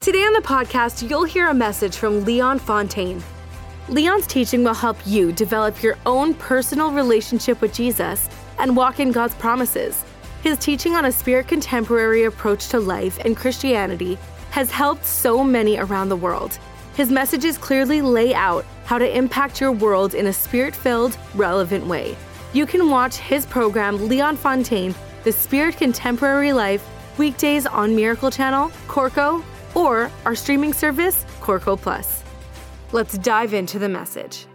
Today 0.00 0.22
on 0.22 0.32
the 0.32 0.40
podcast, 0.40 1.10
you'll 1.10 1.24
hear 1.24 1.48
a 1.48 1.54
message 1.54 1.98
from 1.98 2.24
Leon 2.24 2.58
Fontaine. 2.58 3.22
Leon's 3.90 4.26
teaching 4.26 4.64
will 4.64 4.72
help 4.72 4.96
you 5.06 5.30
develop 5.30 5.82
your 5.82 5.98
own 6.06 6.32
personal 6.32 6.90
relationship 6.90 7.60
with 7.60 7.74
Jesus 7.74 8.26
and 8.58 8.74
walk 8.74 8.98
in 8.98 9.12
God's 9.12 9.34
promises. 9.34 10.02
His 10.42 10.56
teaching 10.56 10.96
on 10.96 11.04
a 11.04 11.12
spirit 11.12 11.48
contemporary 11.48 12.24
approach 12.24 12.68
to 12.68 12.80
life 12.80 13.18
and 13.26 13.36
Christianity 13.36 14.16
has 14.52 14.70
helped 14.70 15.04
so 15.04 15.44
many 15.44 15.76
around 15.76 16.08
the 16.08 16.16
world. 16.16 16.58
His 16.94 17.10
messages 17.10 17.58
clearly 17.58 18.00
lay 18.00 18.32
out 18.32 18.64
how 18.86 18.96
to 18.96 19.16
impact 19.16 19.60
your 19.60 19.72
world 19.72 20.14
in 20.14 20.28
a 20.28 20.32
spirit 20.32 20.74
filled, 20.74 21.18
relevant 21.34 21.86
way. 21.86 22.16
You 22.54 22.64
can 22.64 22.88
watch 22.88 23.18
his 23.18 23.44
program, 23.44 24.08
Leon 24.08 24.38
Fontaine, 24.38 24.94
The 25.24 25.32
Spirit 25.32 25.76
Contemporary 25.76 26.54
Life, 26.54 26.88
weekdays 27.18 27.66
on 27.66 27.94
Miracle 27.94 28.30
Channel, 28.30 28.70
Corco, 28.88 29.44
or 29.74 30.10
our 30.24 30.34
streaming 30.34 30.72
service, 30.72 31.24
Corco 31.40 31.80
Plus. 31.80 32.22
Let's 32.92 33.16
dive 33.18 33.54
into 33.54 33.78
the 33.78 33.88
message. 33.88 34.46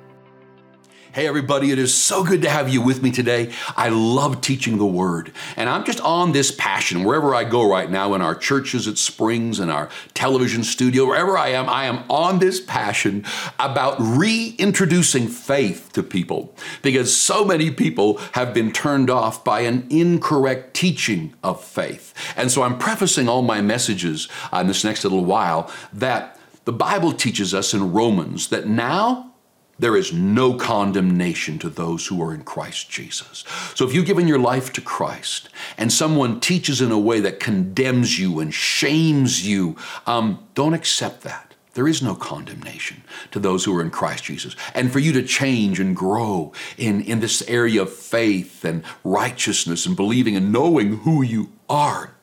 Hey, 1.15 1.27
everybody, 1.27 1.71
it 1.71 1.79
is 1.79 1.93
so 1.93 2.25
good 2.25 2.41
to 2.41 2.49
have 2.49 2.67
you 2.67 2.81
with 2.81 3.01
me 3.01 3.09
today. 3.09 3.53
I 3.77 3.87
love 3.87 4.41
teaching 4.41 4.77
the 4.77 4.85
Word, 4.85 5.31
and 5.55 5.69
I'm 5.69 5.85
just 5.85 6.01
on 6.01 6.33
this 6.33 6.51
passion 6.51 7.05
wherever 7.05 7.33
I 7.33 7.45
go 7.45 7.65
right 7.65 7.89
now 7.89 8.15
in 8.15 8.21
our 8.21 8.35
churches 8.35 8.85
at 8.85 8.97
Springs, 8.97 9.61
in 9.61 9.69
our 9.69 9.87
television 10.13 10.65
studio, 10.65 11.05
wherever 11.05 11.37
I 11.37 11.51
am, 11.51 11.69
I 11.69 11.85
am 11.85 12.03
on 12.09 12.39
this 12.39 12.59
passion 12.59 13.23
about 13.57 13.95
reintroducing 13.97 15.29
faith 15.29 15.89
to 15.93 16.03
people 16.03 16.53
because 16.81 17.15
so 17.15 17.45
many 17.45 17.71
people 17.71 18.17
have 18.33 18.53
been 18.53 18.73
turned 18.73 19.09
off 19.09 19.41
by 19.41 19.61
an 19.61 19.87
incorrect 19.89 20.73
teaching 20.73 21.33
of 21.41 21.63
faith. 21.63 22.13
And 22.35 22.51
so 22.51 22.61
I'm 22.61 22.77
prefacing 22.77 23.29
all 23.29 23.41
my 23.41 23.61
messages 23.61 24.27
in 24.51 24.67
this 24.67 24.83
next 24.83 25.05
little 25.05 25.23
while 25.23 25.71
that 25.93 26.37
the 26.65 26.73
Bible 26.73 27.13
teaches 27.13 27.53
us 27.53 27.73
in 27.73 27.93
Romans 27.93 28.49
that 28.49 28.67
now 28.67 29.31
there 29.77 29.97
is 29.97 30.13
no 30.13 30.53
condemnation 30.53 31.59
to 31.59 31.69
those 31.69 32.07
who 32.07 32.21
are 32.21 32.33
in 32.33 32.43
Christ 32.43 32.89
Jesus. 32.89 33.43
So 33.73 33.85
if 33.85 33.93
you've 33.93 34.05
given 34.05 34.27
your 34.27 34.39
life 34.39 34.71
to 34.73 34.81
Christ 34.81 35.49
and 35.77 35.91
someone 35.91 36.39
teaches 36.39 36.81
in 36.81 36.91
a 36.91 36.99
way 36.99 37.19
that 37.19 37.39
condemns 37.39 38.17
you 38.17 38.39
and 38.39 38.53
shames 38.53 39.47
you, 39.47 39.75
um, 40.05 40.45
don't 40.53 40.73
accept 40.73 41.23
that. 41.23 41.55
There 41.73 41.89
is 41.89 42.01
no 42.01 42.15
condemnation 42.15 43.03
to 43.31 43.39
those 43.39 43.65
who 43.65 43.75
are 43.77 43.81
in 43.81 43.89
Christ 43.89 44.23
Jesus. 44.23 44.55
And 44.73 44.93
for 44.93 44.99
you 44.99 45.11
to 45.11 45.21
change 45.21 45.77
and 45.77 45.93
grow 45.93 46.53
in, 46.77 47.01
in 47.01 47.19
this 47.19 47.41
area 47.49 47.81
of 47.81 47.91
faith 47.91 48.63
and 48.63 48.81
righteousness 49.03 49.85
and 49.85 49.93
believing 49.93 50.37
and 50.37 50.53
knowing 50.53 50.99
who 50.99 51.21
you 51.21 51.51
are, 51.69 52.15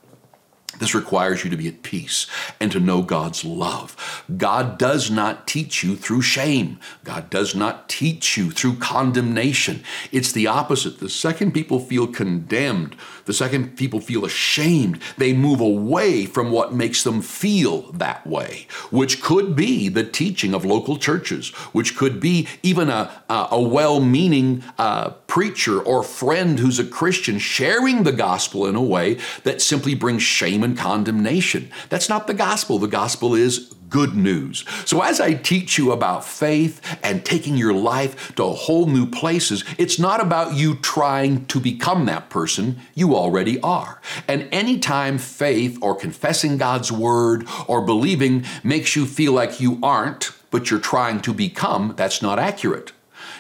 this 0.83 0.95
requires 0.95 1.45
you 1.45 1.51
to 1.51 1.57
be 1.57 1.69
at 1.69 1.83
peace 1.83 2.27
and 2.61 2.73
to 2.73 2.81
know 2.81 3.03
God's 3.03 3.45
love. 3.45 4.25
God 4.37 4.79
does 4.79 5.11
not 5.11 5.47
teach 5.47 5.83
you 5.83 5.97
through 5.97 6.23
shame. 6.23 6.79
God 7.05 7.31
does 7.31 7.55
not 7.55 7.89
teach 7.89 8.37
you 8.37 8.51
through 8.51 8.77
condemnation. 8.77 9.83
It's 10.11 10.33
the 10.33 10.47
opposite. 10.47 10.99
The 10.99 11.09
second 11.09 11.53
people 11.53 11.79
feel 11.79 12.07
condemned, 12.07 12.97
the 13.25 13.33
second 13.33 13.77
people 13.77 14.01
feel 14.01 14.25
ashamed, 14.25 15.01
they 15.19 15.33
move 15.33 15.61
away 15.61 16.27
from 16.27 16.51
what 16.51 16.75
makes 16.75 17.05
them 17.05 17.23
feel 17.23 17.93
that 17.93 18.27
way, 18.27 18.67
which 18.91 19.23
could 19.23 19.55
be 19.55 19.89
the 19.89 20.05
teaching 20.05 20.55
of 20.55 20.65
local 20.65 20.97
churches, 20.97 21.51
which 21.73 21.97
could 21.97 22.21
be 22.21 22.49
even 22.63 22.89
a, 22.89 23.11
a, 23.29 23.49
a 23.53 23.63
well 23.63 24.01
meaning 24.01 24.63
uh, 24.79 25.11
preacher 25.27 25.81
or 25.81 26.03
friend 26.03 26.59
who's 26.59 26.79
a 26.79 26.85
Christian 26.85 27.39
sharing 27.39 28.03
the 28.03 28.13
gospel 28.13 28.67
in 28.67 28.75
a 28.75 28.83
way 28.83 29.19
that 29.45 29.63
simply 29.63 29.95
brings 29.95 30.23
shame 30.23 30.63
and 30.63 30.77
condemnation. 30.77 31.71
That's 31.89 32.09
not 32.09 32.27
the 32.27 32.35
gospel. 32.35 32.79
The 32.79 32.89
gospel 32.89 33.35
is 33.35 33.73
good 33.93 34.17
news. 34.17 34.65
So, 34.87 35.03
as 35.03 35.21
I 35.21 35.35
teach 35.35 35.79
you 35.79 35.93
about 35.93 36.25
faith 36.25 36.81
and 37.03 37.25
taking 37.25 37.57
your 37.57 37.75
life 37.75 38.35
to 38.35 38.45
whole 38.45 38.87
new 38.87 39.07
places, 39.07 39.65
it's 39.79 39.99
not 39.99 40.21
about 40.21 40.55
you 40.55 40.75
trying 40.77 41.47
to 41.47 41.61
become 41.61 42.07
that 42.07 42.31
person. 42.31 42.81
You 42.95 43.15
already 43.15 43.61
are. 43.61 44.01
And 44.27 44.49
anytime 44.51 45.19
faith 45.19 45.79
or 45.83 45.95
confessing 45.95 46.57
God's 46.57 46.91
word 46.91 47.47
or 47.69 47.83
believing 47.83 48.45
makes 48.65 48.97
you 48.97 49.07
feel 49.07 49.33
like 49.33 49.61
you 49.61 49.79
aren't, 49.83 50.33
but 50.51 50.71
you're 50.71 50.81
trying 50.81 51.21
to 51.21 51.33
become, 51.33 51.95
that's 51.97 52.23
not 52.23 52.39
accurate 52.39 52.93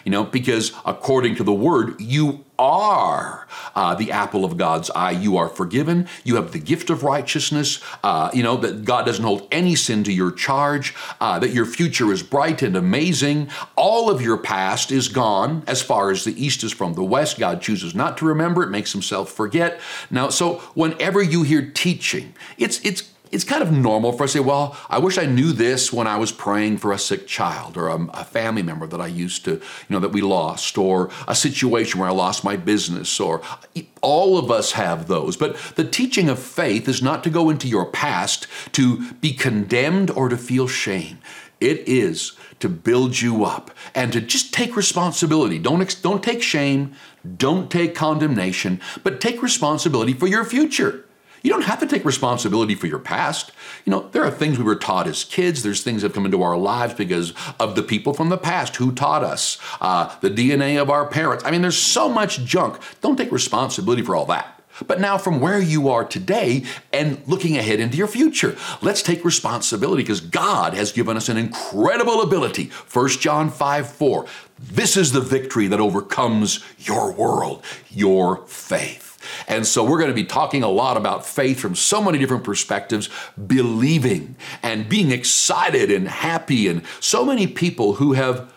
you 0.05 0.11
know, 0.11 0.25
because 0.25 0.73
according 0.85 1.37
to 1.37 1.45
the 1.45 1.53
word, 1.53 2.01
you 2.01 2.45
are 2.59 3.49
uh, 3.75 3.95
the 3.95 4.13
apple 4.13 4.45
of 4.45 4.57
God's 4.57 4.91
eye. 4.91 5.11
You 5.11 5.37
are 5.37 5.49
forgiven. 5.49 6.09
You 6.23 6.37
have 6.37 6.53
the 6.53 6.59
gift 6.59 6.91
of 6.91 7.03
righteousness. 7.03 7.81
Uh, 8.05 8.31
you 8.33 8.43
know, 8.43 8.57
that 8.59 8.85
God 8.85 9.05
doesn't 9.05 9.25
hold 9.25 9.49
any 9.51 9.75
sin 9.75 10.05
to 10.05 10.13
your 10.13 10.31
charge, 10.31 10.95
uh, 11.21 11.39
that 11.41 11.51
your 11.51 11.67
future 11.67 12.13
is 12.13 12.23
bright 12.23 12.63
and 12.63 12.77
amazing. 12.77 13.49
All 13.77 14.11
of 14.11 14.23
your 14.23 14.37
past 14.37 14.93
is 14.93 15.09
gone 15.09 15.65
as 15.67 15.83
far 15.83 16.11
as 16.11 16.25
the 16.25 16.45
east 16.45 16.63
is 16.63 16.73
from 16.73 16.95
the 16.95 17.05
west. 17.05 17.39
God 17.39 17.61
chooses 17.63 17.95
not 17.95 18.17
to 18.19 18.27
remember 18.27 18.63
it, 18.63 18.71
makes 18.71 18.93
himself 18.93 19.31
forget. 19.31 19.81
Now, 20.11 20.29
so 20.29 20.59
whenever 20.75 21.23
you 21.23 21.43
hear 21.43 21.71
teaching, 21.75 22.35
it's, 22.59 22.85
it's 22.85 23.13
it's 23.33 23.45
kind 23.45 23.63
of 23.63 23.73
normal 23.73 24.13
for 24.13 24.25
us 24.25 24.33
to 24.33 24.39
say, 24.39 24.45
well, 24.45 24.77
I 24.91 24.99
wish 24.99 25.17
I 25.17 25.25
knew 25.25 25.53
this 25.53 25.91
when 25.91 26.07
I 26.07 26.19
was 26.19 26.31
praying 26.31 26.77
for 26.77 26.93
a 26.93 26.99
sick 26.99 27.27
child 27.27 27.79
or 27.79 27.89
a, 27.89 28.05
a, 28.13 28.25
family 28.25 28.63
member 28.63 28.87
that 28.87 29.01
I 29.01 29.07
used 29.07 29.47
to, 29.47 29.53
you 29.53 29.61
know, 29.89 30.01
that 30.01 30.13
we 30.13 30.21
lost, 30.21 30.77
or 30.77 31.11
a 31.27 31.35
situation 31.35 31.99
where 31.99 32.11
I 32.11 32.13
lost 32.13 32.45
my 32.45 32.57
business, 32.57 33.19
or 33.19 33.41
all 34.03 34.37
of 34.37 34.51
us 34.51 34.73
have 34.73 35.09
those. 35.09 35.39
But 35.39 35.57
the 35.77 35.89
teaching 35.89 36.29
of 36.29 36.39
faith 36.39 36.87
is 36.89 37.03
not 37.03 37.25
to 37.25 37.31
go 37.31 37.49
into 37.49 37.69
your 37.69 37.87
past 37.87 38.47
to 38.73 39.13
be 39.15 39.33
condemned 39.33 40.11
or 40.11 40.29
to 40.29 40.37
feel 40.37 40.69
shame. 40.69 41.19
It 41.59 41.89
is 41.89 42.33
to 42.61 42.69
build 42.69 43.21
you 43.21 43.45
up 43.45 43.71
and 43.95 44.13
to 44.13 44.21
just 44.21 44.53
take 44.53 44.77
responsibility. 44.77 45.59
Don't, 45.59 46.03
don't 46.03 46.23
take 46.23 46.43
shame, 46.43 46.93
don't 47.37 47.71
take 47.71 47.95
condemnation, 47.95 48.81
but 49.03 49.21
take 49.21 49.43
responsibility 49.43 50.13
for 50.13 50.27
your 50.27 50.45
future. 50.45 51.07
You 51.43 51.51
don't 51.51 51.65
have 51.65 51.81
to 51.81 51.87
take 51.87 52.05
responsibility 52.05 52.75
for 52.75 52.87
your 52.87 52.99
past. 52.99 53.53
You 53.85 53.91
know, 53.91 54.09
there 54.13 54.25
are 54.25 54.31
things 54.31 54.59
we 54.59 54.65
were 54.65 54.77
taught 54.77 55.09
as 55.09 55.25
kids. 55.25 55.63
There's 55.63 55.83
things 55.83 56.03
that 56.03 56.09
have 56.09 56.15
come 56.15 56.25
into 56.25 56.43
our 56.43 56.57
lives 56.57 56.95
because 56.95 57.35
of 57.59 57.75
the 57.75 57.83
people 57.83 58.15
from 58.15 58.29
the 58.29 58.39
past 58.39 58.77
who 58.77 58.93
taught 58.93 59.25
us, 59.25 59.59
uh, 59.81 60.15
the 60.21 60.31
DNA 60.31 60.81
of 60.81 60.89
our 60.89 61.07
parents. 61.07 61.45
I 61.45 61.51
mean, 61.51 61.63
there's 61.63 61.77
so 61.77 62.09
much 62.09 62.45
junk. 62.45 62.81
Don't 63.01 63.17
take 63.17 63.33
responsibility 63.33 64.03
for 64.03 64.15
all 64.15 64.27
that. 64.27 64.63
But 64.87 65.01
now, 65.01 65.19
from 65.19 65.41
where 65.41 65.61
you 65.61 65.91
are 65.91 66.05
today 66.05 66.65
and 66.93 67.23
looking 67.27 67.59
ahead 67.59 67.79
into 67.79 67.97
your 67.97 68.07
future, 68.07 68.57
let's 68.81 69.03
take 69.03 69.25
responsibility 69.25 70.03
because 70.03 70.21
God 70.21 70.75
has 70.75 70.93
given 70.93 71.17
us 71.17 71.29
an 71.29 71.37
incredible 71.37 72.23
ability. 72.23 72.71
1 72.91 73.09
John 73.21 73.51
5 73.51 73.91
4. 73.91 74.27
This 74.59 74.97
is 74.97 75.13
the 75.13 75.21
victory 75.21 75.67
that 75.67 75.81
overcomes 75.81 76.65
your 76.79 77.13
world, 77.13 77.63
your 77.91 78.47
faith. 78.47 79.12
And 79.49 79.67
so 79.67 79.85
we're 79.85 79.99
going 79.99 80.11
to 80.11 80.15
be 80.15 80.25
talking 80.25 80.63
a 80.63 80.69
lot 80.69 80.97
about 80.97 81.27
faith 81.27 81.61
from 81.61 81.75
so 81.75 82.03
many 82.03 82.19
different 82.19 82.45
perspectives, 82.45 83.09
believing 83.47 84.37
and 84.63 84.89
being 84.89 85.11
excited 85.11 85.91
and 85.91 86.09
happy. 86.09 86.69
And 86.69 86.83
so 87.01 87.25
many 87.25 87.47
people 87.47 87.95
who 87.95 88.13
have 88.13 88.53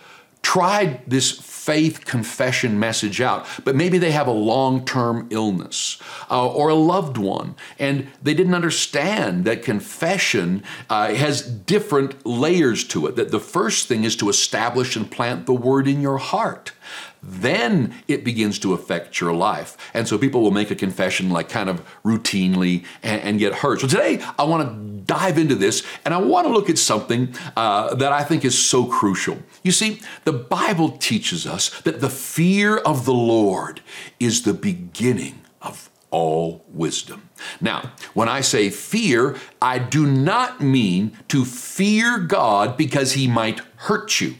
tried 0.45 1.01
this 1.09 1.31
faith 1.31 2.05
confession 2.05 2.79
message 2.79 3.19
out, 3.19 3.47
but 3.63 3.75
maybe 3.75 3.97
they 3.97 4.11
have 4.11 4.27
a 4.27 4.31
long 4.31 4.85
term 4.85 5.27
illness 5.31 5.97
uh, 6.29 6.47
or 6.47 6.69
a 6.69 6.75
loved 6.75 7.17
one, 7.17 7.55
and 7.79 8.07
they 8.21 8.35
didn't 8.35 8.53
understand 8.53 9.45
that 9.45 9.63
confession 9.63 10.63
uh, 10.87 11.15
has 11.15 11.41
different 11.41 12.23
layers 12.23 12.83
to 12.83 13.07
it. 13.07 13.15
That 13.15 13.31
the 13.31 13.39
first 13.39 13.87
thing 13.87 14.03
is 14.03 14.15
to 14.17 14.29
establish 14.29 14.95
and 14.95 15.09
plant 15.09 15.47
the 15.47 15.53
word 15.53 15.87
in 15.87 15.99
your 15.99 16.19
heart 16.19 16.73
then 17.21 17.93
it 18.07 18.23
begins 18.23 18.59
to 18.59 18.73
affect 18.73 19.19
your 19.19 19.33
life. 19.33 19.77
And 19.93 20.07
so 20.07 20.17
people 20.17 20.41
will 20.41 20.51
make 20.51 20.71
a 20.71 20.75
confession 20.75 21.29
like 21.29 21.49
kind 21.49 21.69
of 21.69 21.85
routinely 22.03 22.85
and, 23.01 23.21
and 23.21 23.39
get 23.39 23.55
hurt. 23.55 23.81
So 23.81 23.87
today 23.87 24.23
I 24.37 24.43
want 24.43 24.67
to 24.67 24.95
dive 25.05 25.37
into 25.37 25.55
this 25.55 25.85
and 26.03 26.13
I 26.13 26.17
want 26.17 26.47
to 26.47 26.53
look 26.53 26.69
at 26.69 26.77
something 26.77 27.33
uh, 27.55 27.95
that 27.95 28.11
I 28.11 28.23
think 28.23 28.45
is 28.45 28.57
so 28.57 28.85
crucial. 28.85 29.37
You 29.63 29.71
see, 29.71 30.01
the 30.23 30.33
Bible 30.33 30.91
teaches 30.91 31.47
us 31.47 31.69
that 31.81 32.01
the 32.01 32.09
fear 32.09 32.77
of 32.77 33.05
the 33.05 33.13
Lord 33.13 33.81
is 34.19 34.43
the 34.43 34.53
beginning 34.53 35.41
of 35.61 35.89
all 36.11 36.63
wisdom. 36.69 37.29
Now, 37.59 37.91
when 38.13 38.29
I 38.29 38.41
say 38.41 38.69
fear, 38.69 39.35
I 39.61 39.79
do 39.79 40.05
not 40.05 40.61
mean 40.61 41.17
to 41.27 41.43
fear 41.43 42.19
God 42.19 42.77
because 42.77 43.13
he 43.13 43.27
might 43.27 43.59
hurt 43.75 44.21
you. 44.21 44.35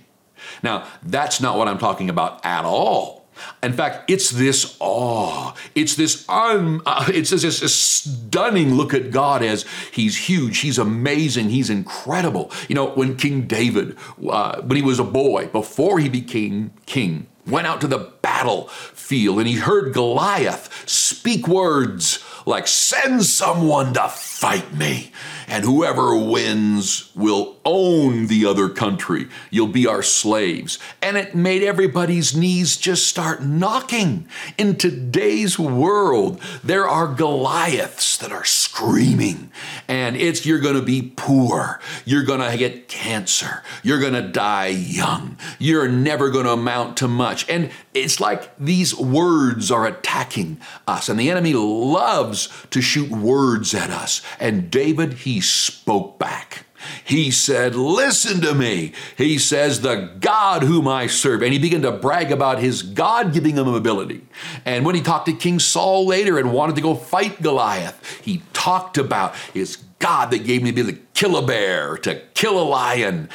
Now, 0.65 0.87
that's 1.03 1.39
not 1.39 1.57
what 1.57 1.67
I'm 1.67 1.77
talking 1.77 2.09
about 2.09 2.43
at 2.43 2.65
all. 2.65 3.25
In 3.61 3.73
fact, 3.73 4.09
it's 4.09 4.31
this 4.31 4.75
awe. 4.79 5.53
It's 5.75 5.95
this 5.95 6.27
un, 6.27 6.81
uh, 6.85 7.05
it's 7.09 7.29
this, 7.29 7.43
this, 7.43 7.75
stunning 7.75 8.73
look 8.75 8.93
at 8.93 9.11
God 9.11 9.43
as 9.43 9.65
He's 9.91 10.17
huge, 10.17 10.59
He's 10.59 10.77
amazing, 10.77 11.49
He's 11.49 11.69
incredible. 11.69 12.51
You 12.67 12.75
know, 12.75 12.87
when 12.91 13.15
King 13.15 13.43
David, 13.43 13.97
uh, 14.27 14.61
when 14.61 14.75
he 14.75 14.81
was 14.81 14.99
a 14.99 15.03
boy, 15.03 15.47
before 15.47 15.99
he 15.99 16.09
became 16.09 16.71
king, 16.85 17.27
went 17.45 17.67
out 17.67 17.79
to 17.81 17.87
the 17.87 18.11
battlefield 18.21 19.37
and 19.37 19.47
he 19.47 19.55
heard 19.55 19.93
Goliath 19.93 20.89
speak 20.89 21.47
words 21.47 22.23
like, 22.45 22.67
"Send 22.67 23.23
someone 23.25 23.93
to 23.93 24.07
fight 24.07 24.73
me." 24.73 25.11
And 25.47 25.63
whoever 25.63 26.17
wins 26.17 27.11
will 27.15 27.57
own 27.65 28.27
the 28.27 28.45
other 28.45 28.69
country. 28.69 29.27
You'll 29.49 29.67
be 29.67 29.87
our 29.87 30.03
slaves. 30.03 30.77
And 31.01 31.17
it 31.17 31.35
made 31.35 31.63
everybody's 31.63 32.35
knees 32.35 32.77
just 32.77 33.07
start 33.07 33.43
knocking. 33.43 34.27
In 34.57 34.77
today's 34.77 35.57
world, 35.57 36.39
there 36.63 36.87
are 36.87 37.07
Goliaths 37.07 38.17
that 38.17 38.31
are 38.31 38.45
screaming, 38.45 39.51
and 39.87 40.15
it's 40.15 40.45
you're 40.45 40.59
going 40.59 40.75
to 40.75 40.81
be 40.81 41.13
poor, 41.15 41.79
you're 42.05 42.23
going 42.23 42.39
to 42.39 42.57
get 42.57 42.87
cancer, 42.87 43.63
you're 43.83 43.99
going 43.99 44.13
to 44.13 44.27
die 44.27 44.67
young, 44.67 45.37
you're 45.59 45.87
never 45.87 46.29
going 46.29 46.45
to 46.45 46.51
amount 46.51 46.97
to 46.97 47.07
much. 47.07 47.49
And 47.49 47.71
it's 47.93 48.19
like 48.19 48.55
these 48.57 48.95
words 48.95 49.71
are 49.71 49.85
attacking 49.85 50.59
us, 50.87 51.09
and 51.09 51.19
the 51.19 51.31
enemy 51.31 51.53
loves 51.53 52.49
to 52.71 52.81
shoot 52.81 53.09
words 53.09 53.73
at 53.73 53.89
us. 53.89 54.21
And 54.39 54.69
David, 54.69 55.13
he 55.13 55.34
he 55.35 55.41
spoke 55.41 56.17
back. 56.17 56.63
He 57.03 57.29
said, 57.29 57.75
Listen 57.75 58.39
to 58.39 58.55
me. 58.55 58.93
He 59.17 59.37
says, 59.37 59.81
The 59.81 60.15
God 60.21 60.63
whom 60.63 60.87
I 60.87 61.07
serve. 61.07 61.41
And 61.41 61.51
he 61.51 61.59
began 61.59 61.81
to 61.81 61.91
brag 61.91 62.31
about 62.31 62.59
his 62.59 62.81
God 62.81 63.33
giving 63.33 63.57
him 63.57 63.67
ability. 63.67 64.25
And 64.63 64.85
when 64.85 64.95
he 64.95 65.01
talked 65.01 65.25
to 65.25 65.33
King 65.33 65.59
Saul 65.59 66.07
later 66.07 66.39
and 66.39 66.53
wanted 66.53 66.77
to 66.77 66.81
go 66.81 66.95
fight 66.95 67.41
Goliath, 67.41 68.21
he 68.23 68.43
talked 68.53 68.97
about 68.97 69.35
his 69.53 69.75
God 69.99 70.31
that 70.31 70.45
gave 70.45 70.63
me 70.63 70.71
to 70.71 70.83
be 70.85 70.93
to 70.93 70.99
kill 71.13 71.35
a 71.35 71.45
bear, 71.45 71.97
to 71.97 72.21
kill 72.33 72.57
a 72.57 72.63
lion. 72.63 73.27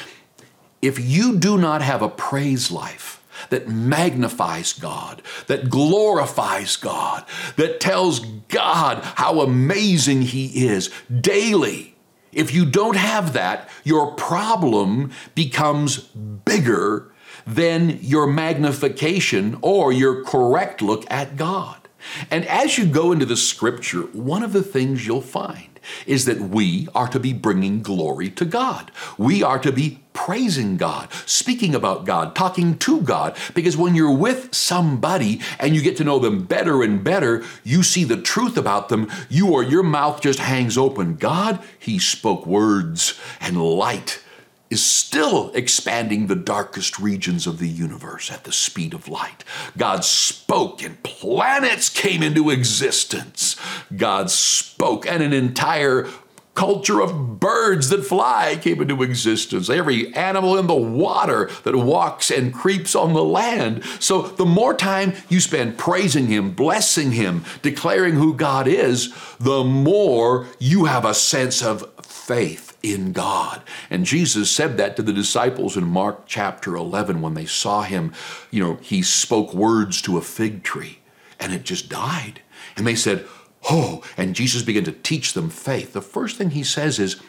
If 0.81 0.99
you 0.99 1.37
do 1.37 1.59
not 1.59 1.83
have 1.83 2.01
a 2.01 2.09
praise 2.09 2.71
life, 2.71 3.19
that 3.51 3.69
magnifies 3.69 4.73
God, 4.73 5.21
that 5.49 5.69
glorifies 5.69 6.77
God, 6.77 7.27
that 7.57 7.79
tells 7.79 8.21
God 8.21 9.03
how 9.03 9.41
amazing 9.41 10.23
He 10.23 10.67
is 10.67 10.91
daily. 11.21 11.90
If 12.33 12.55
you 12.55 12.65
don't 12.65 12.97
have 12.97 13.33
that, 13.33 13.69
your 13.85 14.13
problem 14.13 15.11
becomes 15.35 15.99
bigger 15.99 17.11
than 17.47 17.99
your 18.01 18.27
magnification 18.27 19.59
or 19.63 19.93
your 19.93 20.25
correct 20.25 20.83
look 20.83 21.11
at 21.11 21.37
God. 21.37 21.89
And 22.31 22.47
as 22.47 22.79
you 22.79 22.87
go 22.87 23.13
into 23.13 23.27
the 23.27 23.37
scripture, 23.37 24.03
one 24.03 24.43
of 24.43 24.53
the 24.53 24.63
things 24.63 25.07
you'll 25.07 25.21
find 25.21 25.70
is 26.07 26.25
that 26.25 26.41
we 26.41 26.89
are 26.95 27.09
to 27.09 27.21
be 27.21 27.33
bringing 27.33 27.83
glory 27.83 28.31
to 28.31 28.45
God. 28.45 28.91
We 29.19 29.43
are 29.43 29.59
to 29.59 29.73
be 29.73 30.01
praising 30.13 30.77
God, 30.77 31.13
speaking 31.27 31.75
about 31.75 32.05
God, 32.05 32.35
talking 32.35 32.77
to 32.79 33.01
God. 33.01 33.37
Because 33.55 33.77
when 33.77 33.95
you're 33.95 34.15
with 34.15 34.55
somebody 34.55 35.41
and 35.59 35.75
you 35.75 35.83
get 35.83 35.97
to 35.99 36.05
know 36.05 36.19
them 36.19 36.45
better 36.45 36.83
and 36.83 37.03
better, 37.03 37.45
you 37.65 37.83
see 37.83 38.05
the 38.05 38.21
truth 38.21 38.57
about 38.57 38.89
them, 38.89 39.11
you 39.29 39.53
or 39.53 39.63
your 39.63 39.83
mouth 39.83 40.21
just 40.21 40.39
hangs 40.39 40.77
open. 40.77 41.17
God, 41.17 41.61
He 41.79 41.99
spoke 41.99 42.47
words 42.47 43.19
and 43.41 43.63
light 43.63 44.23
is 44.71 44.85
still 44.85 45.51
expanding 45.53 46.27
the 46.27 46.37
darkest 46.37 46.99
regions 46.99 47.47
of 47.47 47.59
the 47.59 47.69
universe 47.69 48.31
at 48.31 48.45
the 48.45 48.53
speed 48.53 48.95
of 48.95 49.09
light. 49.09 49.45
God 49.77 50.05
spoke 50.05 50.83
and 50.83 51.03
planets 51.03 51.89
came 51.89 52.23
into 52.23 52.51
existence. 52.51 53.57
God 53.97 54.31
spoke 54.31 55.07
and 55.07 55.23
an 55.23 55.33
entire 55.33 56.09
culture 56.55 57.01
of 57.01 57.41
birds 57.41 57.89
that 57.89 58.05
fly 58.05 58.59
came 58.61 58.83
into 58.83 59.03
existence. 59.03 59.71
Every 59.71 60.15
animal 60.15 60.59
in 60.59 60.67
the 60.67 60.75
water 60.75 61.51
that 61.65 61.77
walks 61.77 62.31
and 62.31 62.53
creeps 62.53 62.95
on 62.95 63.13
the 63.13 63.25
land. 63.25 63.85
So 63.99 64.23
the 64.23 64.45
more 64.45 64.75
time 64.75 65.15
you 65.29 65.41
spend 65.41 65.79
praising 65.79 66.27
Him, 66.27 66.53
blessing 66.53 67.13
Him, 67.13 67.45
declaring 67.63 68.15
who 68.15 68.35
God 68.35 68.67
is, 68.67 69.15
the 69.39 69.65
more 69.65 70.47
you 70.59 70.87
have 70.87 71.05
a 71.05 71.15
sense 71.15 71.63
of 71.63 71.89
faith 72.05 72.77
in 72.83 73.13
God. 73.13 73.63
And 73.89 74.05
Jesus 74.05 74.51
said 74.51 74.77
that 74.77 74.97
to 74.97 75.03
the 75.03 75.13
disciples 75.13 75.77
in 75.77 75.85
Mark 75.85 76.27
chapter 76.27 76.75
11 76.77 77.21
when 77.21 77.35
they 77.35 77.47
saw 77.47 77.83
him. 77.83 78.13
You 78.51 78.63
know, 78.63 78.75
he 78.77 79.03
spoke 79.03 79.53
words 79.53 80.01
to 80.03 80.17
a 80.17 80.23
fig 80.23 80.63
tree 80.63 81.01
and 81.39 81.53
it 81.53 81.65
just 81.65 81.89
died. 81.89 82.41
And 82.77 82.87
they 82.87 82.95
said, 82.95 83.27
Oh, 83.69 84.03
and 84.17 84.35
Jesus 84.35 84.63
began 84.63 84.85
to 84.85 84.93
teach 84.93 85.35
them 85.35 85.51
faith. 85.51 85.93
The 85.93 86.01
first 86.01 86.37
thing 86.37 86.51
he 86.51 86.65
says 86.65 86.99
is, 86.99 87.21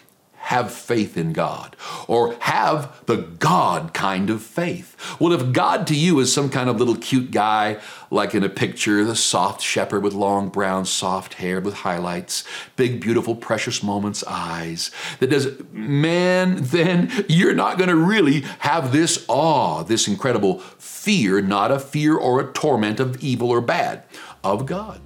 have 0.42 0.74
faith 0.74 1.16
in 1.16 1.32
God 1.34 1.76
or 2.08 2.36
have 2.40 3.06
the 3.06 3.18
God 3.18 3.94
kind 3.94 4.30
of 4.30 4.42
faith. 4.42 4.98
Well, 5.20 5.32
if 5.34 5.54
God 5.54 5.86
to 5.88 5.96
you 5.96 6.20
is 6.20 6.34
some 6.34 6.50
kind 6.50 6.68
of 6.68 6.78
little 6.78 6.96
cute 6.96 7.32
guy, 7.32 7.80
like 8.10 8.34
in 8.34 8.44
a 8.44 8.50
picture, 8.50 9.06
the 9.06 9.16
soft 9.16 9.62
shepherd 9.62 10.04
with 10.04 10.14
long 10.14 10.50
brown 10.50 10.86
soft 10.86 11.36
hair 11.36 11.62
with 11.62 11.76
highlights, 11.76 12.44
big, 12.76 13.00
beautiful, 13.00 13.36
precious 13.36 13.84
moments 13.84 14.24
eyes, 14.28 14.90
that 15.20 15.30
does, 15.30 15.48
man, 15.72 16.58
then 16.60 17.12
you're 17.30 17.54
not 17.54 17.78
going 17.78 17.90
to 17.90 17.96
really 17.96 18.42
have 18.60 18.92
this 18.92 19.24
awe, 19.28 19.84
this 19.84 20.08
incredible 20.08 20.60
fear, 20.60 21.40
not 21.42 21.72
a 21.72 21.80
fear 21.80 22.18
or 22.18 22.42
a 22.42 22.52
torment 22.52 23.00
of 23.00 23.24
evil 23.24 23.52
or 23.52 23.62
bad, 23.62 24.04
of 24.44 24.66
God. 24.66 25.00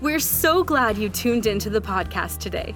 We're 0.00 0.20
so 0.20 0.62
glad 0.62 0.96
you 0.96 1.08
tuned 1.08 1.46
into 1.46 1.70
the 1.70 1.80
podcast 1.80 2.38
today. 2.38 2.72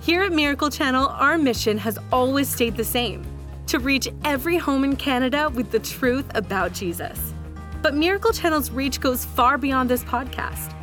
Here 0.00 0.22
at 0.22 0.32
Miracle 0.32 0.70
Channel, 0.70 1.08
our 1.08 1.36
mission 1.36 1.76
has 1.76 1.98
always 2.10 2.48
stayed 2.48 2.78
the 2.78 2.84
same 2.84 3.26
to 3.66 3.78
reach 3.78 4.08
every 4.24 4.56
home 4.56 4.82
in 4.82 4.96
Canada 4.96 5.50
with 5.50 5.70
the 5.70 5.80
truth 5.80 6.24
about 6.34 6.72
Jesus. 6.72 7.34
But 7.82 7.94
Miracle 7.94 8.32
Channel's 8.32 8.70
reach 8.70 9.02
goes 9.02 9.22
far 9.22 9.58
beyond 9.58 9.90
this 9.90 10.02
podcast. 10.02 10.74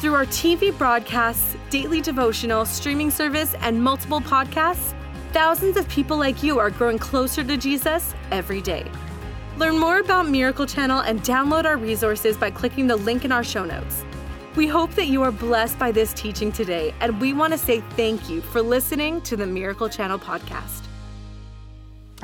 Through 0.00 0.12
our 0.12 0.26
TV 0.26 0.76
broadcasts, 0.76 1.56
daily 1.70 2.02
devotional, 2.02 2.66
streaming 2.66 3.10
service, 3.10 3.54
and 3.60 3.82
multiple 3.82 4.20
podcasts, 4.20 4.92
thousands 5.32 5.78
of 5.78 5.88
people 5.88 6.18
like 6.18 6.42
you 6.42 6.58
are 6.58 6.68
growing 6.68 6.98
closer 6.98 7.42
to 7.42 7.56
Jesus 7.56 8.14
every 8.30 8.60
day. 8.60 8.84
Learn 9.56 9.78
more 9.78 10.00
about 10.00 10.28
Miracle 10.28 10.66
Channel 10.66 11.00
and 11.00 11.22
download 11.22 11.64
our 11.64 11.78
resources 11.78 12.36
by 12.36 12.50
clicking 12.50 12.86
the 12.86 12.96
link 12.96 13.24
in 13.24 13.32
our 13.32 13.42
show 13.42 13.64
notes. 13.64 14.04
We 14.54 14.66
hope 14.66 14.90
that 14.96 15.06
you 15.06 15.22
are 15.22 15.32
blessed 15.32 15.78
by 15.78 15.92
this 15.92 16.12
teaching 16.12 16.52
today, 16.52 16.94
and 17.00 17.18
we 17.22 17.32
want 17.32 17.54
to 17.54 17.58
say 17.58 17.80
thank 17.96 18.28
you 18.28 18.42
for 18.42 18.60
listening 18.60 19.22
to 19.22 19.34
the 19.34 19.46
Miracle 19.46 19.88
Channel 19.88 20.18
podcast. 20.18 20.81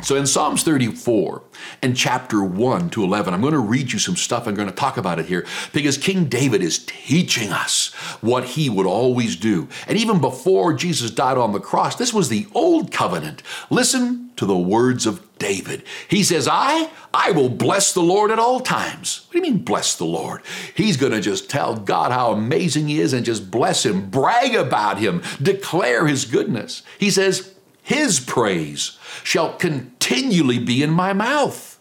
So 0.03 0.15
in 0.15 0.27
Psalms 0.27 0.63
34 0.63 1.43
and 1.83 1.97
chapter 1.97 2.43
1 2.43 2.91
to 2.91 3.03
11, 3.03 3.35
I'm 3.35 3.41
going 3.41 3.53
to 3.53 3.59
read 3.59 3.93
you 3.93 3.99
some 3.99 4.17
stuff. 4.17 4.47
I'm 4.47 4.55
going 4.55 4.69
to 4.69 4.75
talk 4.75 4.97
about 4.97 5.19
it 5.19 5.27
here 5.27 5.45
because 5.73 5.99
King 5.99 6.27
David 6.27 6.63
is 6.63 6.85
teaching 6.85 7.51
us 7.51 7.93
what 8.21 8.45
he 8.45 8.71
would 8.71 8.87
always 8.87 9.35
do. 9.35 9.69
And 9.89 9.99
even 9.99 10.21
before 10.21 10.73
Jesus 10.73 11.11
died 11.11 11.37
on 11.37 11.53
the 11.53 11.61
cross, 11.61 11.97
this 11.97 12.15
was 12.15 12.29
the 12.29 12.47
old 12.55 12.93
covenant. 12.93 13.43
Listen 13.71 14.31
to 14.37 14.47
the 14.47 14.57
words 14.57 15.05
of 15.05 15.21
David. 15.39 15.83
He 16.09 16.23
says, 16.23 16.49
I, 16.51 16.91
I 17.13 17.33
will 17.33 17.49
bless 17.49 17.93
the 17.93 18.01
Lord 18.01 18.31
at 18.31 18.39
all 18.39 18.61
times. 18.61 19.27
What 19.27 19.33
do 19.33 19.39
you 19.39 19.53
mean, 19.53 19.65
bless 19.65 19.97
the 19.97 20.05
Lord? 20.05 20.43
He's 20.75 20.97
going 20.97 21.13
to 21.13 21.21
just 21.21 21.51
tell 21.51 21.75
God 21.75 22.13
how 22.13 22.33
amazing 22.33 22.87
He 22.87 23.01
is 23.01 23.13
and 23.13 23.27
just 23.27 23.51
bless 23.51 23.85
Him, 23.85 24.11
brag 24.11 24.55
about 24.55 24.99
Him, 24.99 25.23
declare 25.43 26.07
His 26.07 26.25
goodness. 26.25 26.83
He 26.99 27.11
says, 27.11 27.55
His 27.89 28.21
praise 28.21 28.99
shall 29.25 29.55
continually 29.57 30.59
be 30.59 30.83
in 30.83 30.91
my 30.91 31.15
mouth. 31.15 31.81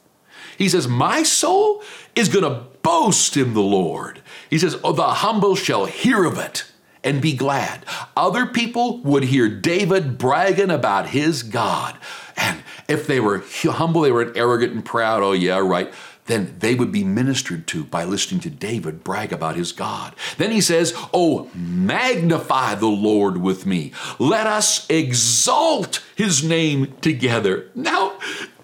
He 0.57 0.69
says, 0.69 0.87
My 0.87 1.21
soul 1.21 1.83
is 2.15 2.29
going 2.29 2.45
to 2.45 2.63
boast 2.81 3.35
in 3.35 3.53
the 3.53 3.59
Lord. 3.59 4.21
He 4.49 4.57
says, 4.57 4.79
Oh, 4.85 4.93
the 4.93 5.03
humble 5.03 5.57
shall 5.57 5.85
hear 5.85 6.23
of 6.23 6.37
it 6.39 6.63
and 7.03 7.21
be 7.21 7.33
glad. 7.35 7.83
Other 8.15 8.45
people 8.45 8.99
would 8.99 9.23
hear 9.23 9.49
David 9.49 10.17
bragging 10.17 10.71
about 10.71 11.09
his 11.09 11.43
God. 11.43 11.97
And 12.37 12.63
if 12.87 13.05
they 13.05 13.19
were 13.19 13.43
humble, 13.65 13.99
they 13.99 14.11
were 14.13 14.31
arrogant 14.33 14.71
and 14.71 14.85
proud, 14.85 15.23
oh, 15.23 15.33
yeah, 15.33 15.57
right, 15.57 15.93
then 16.27 16.55
they 16.59 16.75
would 16.75 16.91
be 16.91 17.03
ministered 17.03 17.67
to 17.67 17.83
by 17.83 18.03
listening 18.03 18.39
to 18.41 18.49
David 18.49 19.03
brag 19.03 19.33
about 19.33 19.55
his 19.55 19.71
God. 19.71 20.15
Then 20.37 20.51
he 20.51 20.61
says, 20.61 20.93
Oh, 21.13 21.49
magnify 21.55 22.75
the 22.75 22.87
Lord 22.87 23.37
with 23.37 23.65
me. 23.65 23.91
Let 24.19 24.45
us 24.47 24.87
exalt 24.89 26.03
his 26.15 26.43
name 26.43 26.95
together. 27.01 27.69
Now, 27.73 28.17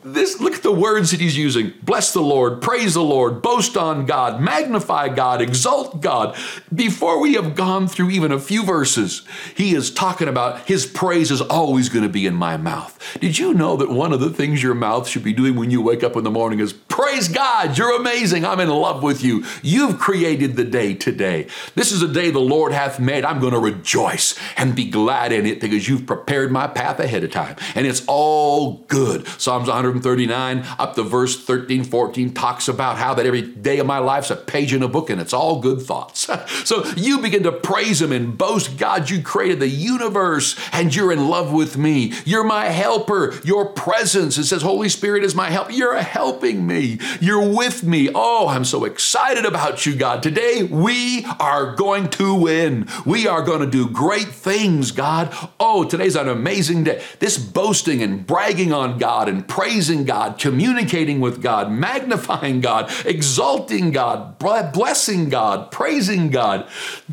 this 0.04 0.40
look 0.40 0.56
at 0.56 0.64
the 0.64 0.72
words 0.72 1.12
that 1.12 1.20
he's 1.20 1.38
using. 1.38 1.74
Bless 1.82 2.14
the 2.14 2.22
Lord, 2.22 2.62
praise 2.62 2.94
the 2.94 3.04
Lord, 3.04 3.42
boast 3.42 3.78
on 3.78 4.06
God, 4.06 4.42
magnify 4.42 5.10
God, 5.10 5.42
exalt 5.42 6.02
God. 6.02 6.36
Before 6.74 7.20
we 7.20 7.34
have 7.34 7.56
gone 7.56 7.88
through 7.88 8.10
even 8.10 8.32
a 8.32 8.40
few 8.40 8.64
verses, 8.64 9.24
he 9.56 9.76
is 9.76 9.92
talking 9.92 10.28
about 10.28 10.68
his 10.68 10.86
praise 10.86 11.32
is 11.32 11.42
always 11.42 11.90
going 11.90 12.04
to 12.04 12.10
be 12.10 12.26
in 12.26 12.36
my 12.36 12.58
mouth. 12.58 13.00
Did 13.20 13.38
you 13.38 13.54
know 13.54 13.76
that 13.78 13.90
one 13.90 14.14
of 14.14 14.20
the 14.20 14.30
things 14.30 14.62
your 14.62 14.76
mouth 14.76 15.08
should 15.08 15.24
be 15.24 15.34
doing 15.34 15.56
when 15.56 15.72
you 15.72 15.82
wake 15.82 16.04
up 16.04 16.16
in 16.16 16.24
the 16.24 16.32
morning 16.32 16.60
is 16.60 16.74
praise 16.74 17.28
God, 17.28 17.78
you're 17.78 18.00
amazing. 18.00 18.46
I'm 18.46 18.60
in 18.60 18.70
love 18.70 19.04
with 19.04 19.24
you. 19.24 19.44
You've 19.62 20.00
created 20.00 20.56
the 20.56 20.64
day 20.64 20.94
today. 20.94 21.48
This 21.76 21.92
is 21.92 22.02
a 22.02 22.08
day 22.08 22.30
the 22.30 22.40
Lord 22.40 22.72
hath 22.72 23.00
made. 23.00 23.26
I'm 23.26 23.40
going 23.40 23.54
to 23.54 23.60
rejoice 23.60 24.38
and 24.58 24.76
be 24.76 24.90
glad 24.90 25.32
in 25.32 25.46
it 25.46 25.60
because 25.60 25.88
you've 25.88 26.06
prepared 26.06 26.52
my 26.52 26.68
path 26.68 27.00
ahead 27.00 27.24
of 27.24 27.32
time. 27.32 27.56
And 27.76 27.88
it's 27.88 28.04
all 28.08 28.84
good. 28.88 29.28
Psalms 29.28 29.70
139 29.94 30.66
up 30.80 30.96
to 30.96 31.04
verse 31.04 31.44
13, 31.44 31.84
14 31.84 32.34
talks 32.34 32.68
about 32.68 32.98
how 32.98 33.14
that 33.14 33.26
every 33.26 33.42
day 33.42 33.80
of 33.80 33.86
my 33.86 34.00
life's 34.00 34.32
a 34.32 34.36
page 34.36 34.74
in 34.74 34.82
a 34.82 34.88
book 34.88 35.10
and 35.10 35.22
it's 35.22 35.34
all 35.34 35.60
good 35.60 35.82
thoughts. 35.82 36.28
so 36.68 36.86
you 36.96 37.20
begin 37.20 37.44
to 37.44 37.52
praise 37.52 38.02
him 38.02 38.12
and 38.12 38.38
boast 38.38 38.78
God, 38.78 39.10
you 39.10 39.22
created 39.22 39.60
the 39.60 39.68
universe 39.68 40.60
and 40.72 40.94
you're 40.96 41.12
in 41.12 41.28
love 41.28 41.54
with 41.54 41.78
me. 41.78 42.14
You're 42.26 42.44
my 42.44 42.66
helper. 42.66 43.34
Your 43.44 43.66
presence. 43.66 44.38
It 44.38 44.46
says, 44.46 44.62
Holy 44.62 44.90
Spirit 44.90 45.24
is 45.24 45.36
my 45.36 45.50
help. 45.50 45.72
You're 45.72 45.98
helping 45.98 46.66
me. 46.66 47.00
You're 47.20 47.48
with 47.48 47.84
me. 47.84 48.10
Oh, 48.14 48.48
I'm 48.48 48.66
so 48.66 48.86
excited 48.86 49.46
about 49.46 49.86
you, 49.86 49.96
God. 49.96 50.24
Today 50.24 50.64
we 50.64 51.26
are 51.40 51.76
going 51.76 52.10
to 52.12 52.34
win. 52.34 52.88
We 53.06 53.28
are 53.28 53.44
going 53.44 53.62
to 53.62 53.70
do 53.70 53.90
great 53.90 54.30
things, 54.30 54.92
God. 54.92 55.36
Oh, 55.60 55.84
today's 55.84 56.16
an 56.16 56.28
amazing 56.28 56.86
day. 56.86 57.04
This 57.20 57.38
boasting 57.38 58.02
and 58.02 58.26
bragging 58.26 58.74
on 58.74 58.98
God 58.98 59.30
and 59.30 59.48
praising 59.84 60.06
God, 60.06 60.40
communicating 60.40 61.20
with 61.20 61.42
God, 61.42 61.70
magnifying 61.70 62.62
God, 62.62 62.90
exalting 63.06 63.92
God, 63.92 64.40
blessing 64.40 65.28
God, 65.28 65.72
praising 65.72 66.30
God. 66.30 66.70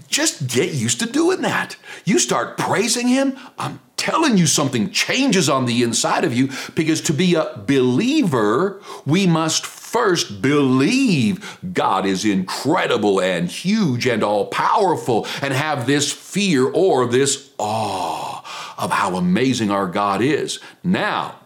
Just 0.06 0.46
get 0.46 0.72
used 0.72 1.00
to 1.00 1.06
doing 1.06 1.42
that. 1.42 1.76
You 2.04 2.20
start 2.20 2.56
praising 2.56 3.08
Him, 3.08 3.36
I'm 3.58 3.80
telling 3.96 4.38
you 4.38 4.46
something 4.46 4.92
changes 4.92 5.48
on 5.48 5.66
the 5.66 5.82
inside 5.82 6.24
of 6.24 6.32
you 6.32 6.48
because 6.76 7.00
to 7.00 7.12
be 7.12 7.34
a 7.34 7.60
believer, 7.66 8.80
we 9.04 9.26
must 9.26 9.66
first 9.66 10.40
believe 10.40 11.58
God 11.72 12.06
is 12.06 12.24
incredible 12.24 13.20
and 13.20 13.50
huge 13.50 14.06
and 14.06 14.22
all 14.22 14.46
powerful 14.46 15.26
and 15.42 15.52
have 15.52 15.88
this 15.88 16.12
fear 16.12 16.70
or 16.70 17.06
this 17.06 17.50
awe 17.58 18.44
of 18.78 18.92
how 18.92 19.16
amazing 19.16 19.72
our 19.72 19.88
God 19.88 20.22
is. 20.22 20.60
Now, 20.84 21.39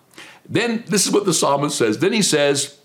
then 0.49 0.85
this 0.87 1.07
is 1.07 1.13
what 1.13 1.25
the 1.25 1.35
psalmist 1.35 1.77
says. 1.77 1.99
Then 1.99 2.13
he 2.13 2.23
says, 2.23 2.79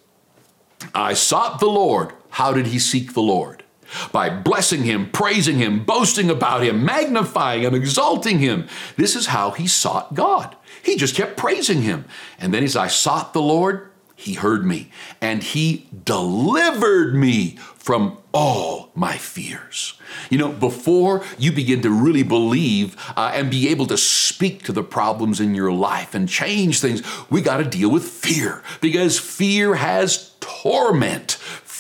I 0.94 1.14
sought 1.14 1.60
the 1.60 1.68
Lord. 1.68 2.14
How 2.32 2.54
did 2.54 2.68
he 2.68 2.80
seek 2.80 3.14
the 3.14 3.22
Lord? 3.22 3.64
By 4.12 4.30
blessing 4.30 4.84
him, 4.84 5.10
praising 5.12 5.58
him, 5.58 5.84
boasting 5.84 6.30
about 6.30 6.64
him, 6.64 6.86
magnifying 6.86 7.64
him, 7.64 7.74
exalting 7.74 8.40
him. 8.40 8.68
This 8.98 9.16
is 9.16 9.28
how 9.28 9.52
he 9.52 9.68
sought 9.68 10.14
God. 10.14 10.56
He 10.84 10.96
just 10.96 11.16
kept 11.16 11.38
praising 11.38 11.82
him. 11.82 12.06
And 12.38 12.54
then 12.54 12.62
he 12.62 12.68
says, 12.68 12.78
I 12.78 12.88
sought 12.88 13.34
the 13.34 13.42
Lord 13.42 13.89
he 14.20 14.34
heard 14.34 14.66
me 14.66 14.92
and 15.22 15.42
he 15.42 15.88
delivered 16.04 17.16
me 17.16 17.56
from 17.76 18.18
all 18.34 18.92
my 18.94 19.18
fears. 19.18 19.94
You 20.30 20.38
know, 20.38 20.52
before 20.52 21.24
you 21.38 21.54
begin 21.54 21.82
to 21.84 21.90
really 21.90 22.24
believe 22.24 22.98
uh, 23.16 23.32
and 23.34 23.50
be 23.50 23.70
able 23.70 23.86
to 23.88 23.98
speak 23.98 24.64
to 24.64 24.74
the 24.74 24.84
problems 24.84 25.40
in 25.40 25.56
your 25.56 25.72
life 25.72 26.14
and 26.14 26.28
change 26.28 26.82
things, 26.82 27.02
we 27.30 27.42
got 27.42 27.58
to 27.58 27.64
deal 27.64 27.90
with 27.90 28.04
fear 28.04 28.62
because 28.82 29.18
fear 29.18 29.76
has 29.76 30.36
torment 30.42 31.38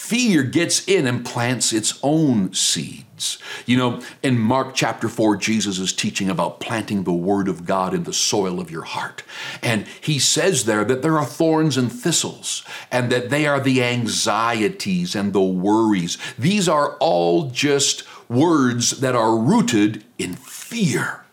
fear 0.09 0.41
gets 0.41 0.87
in 0.87 1.05
and 1.05 1.23
plants 1.23 1.71
its 1.71 1.99
own 2.01 2.51
seeds. 2.51 3.37
You 3.69 3.77
know, 3.77 4.01
in 4.23 4.39
Mark 4.39 4.73
chapter 4.73 5.07
4, 5.07 5.37
Jesus 5.37 5.77
is 5.77 5.93
teaching 5.93 6.27
about 6.27 6.59
planting 6.59 7.03
the 7.03 7.13
word 7.13 7.47
of 7.47 7.67
God 7.67 7.93
in 7.93 8.03
the 8.03 8.13
soil 8.13 8.59
of 8.59 8.71
your 8.71 8.81
heart. 8.81 9.21
And 9.61 9.85
he 10.01 10.17
says 10.17 10.65
there 10.65 10.83
that 10.85 11.03
there 11.03 11.19
are 11.19 11.25
thorns 11.25 11.77
and 11.77 11.91
thistles, 11.91 12.65
and 12.91 13.11
that 13.11 13.29
they 13.29 13.45
are 13.45 13.59
the 13.59 13.83
anxieties 13.83 15.13
and 15.13 15.33
the 15.33 15.43
worries. 15.43 16.17
These 16.35 16.67
are 16.67 16.95
all 16.95 17.51
just 17.51 18.05
words 18.27 19.01
that 19.01 19.13
are 19.13 19.37
rooted 19.37 20.03
in 20.17 20.33
fear. 20.33 21.23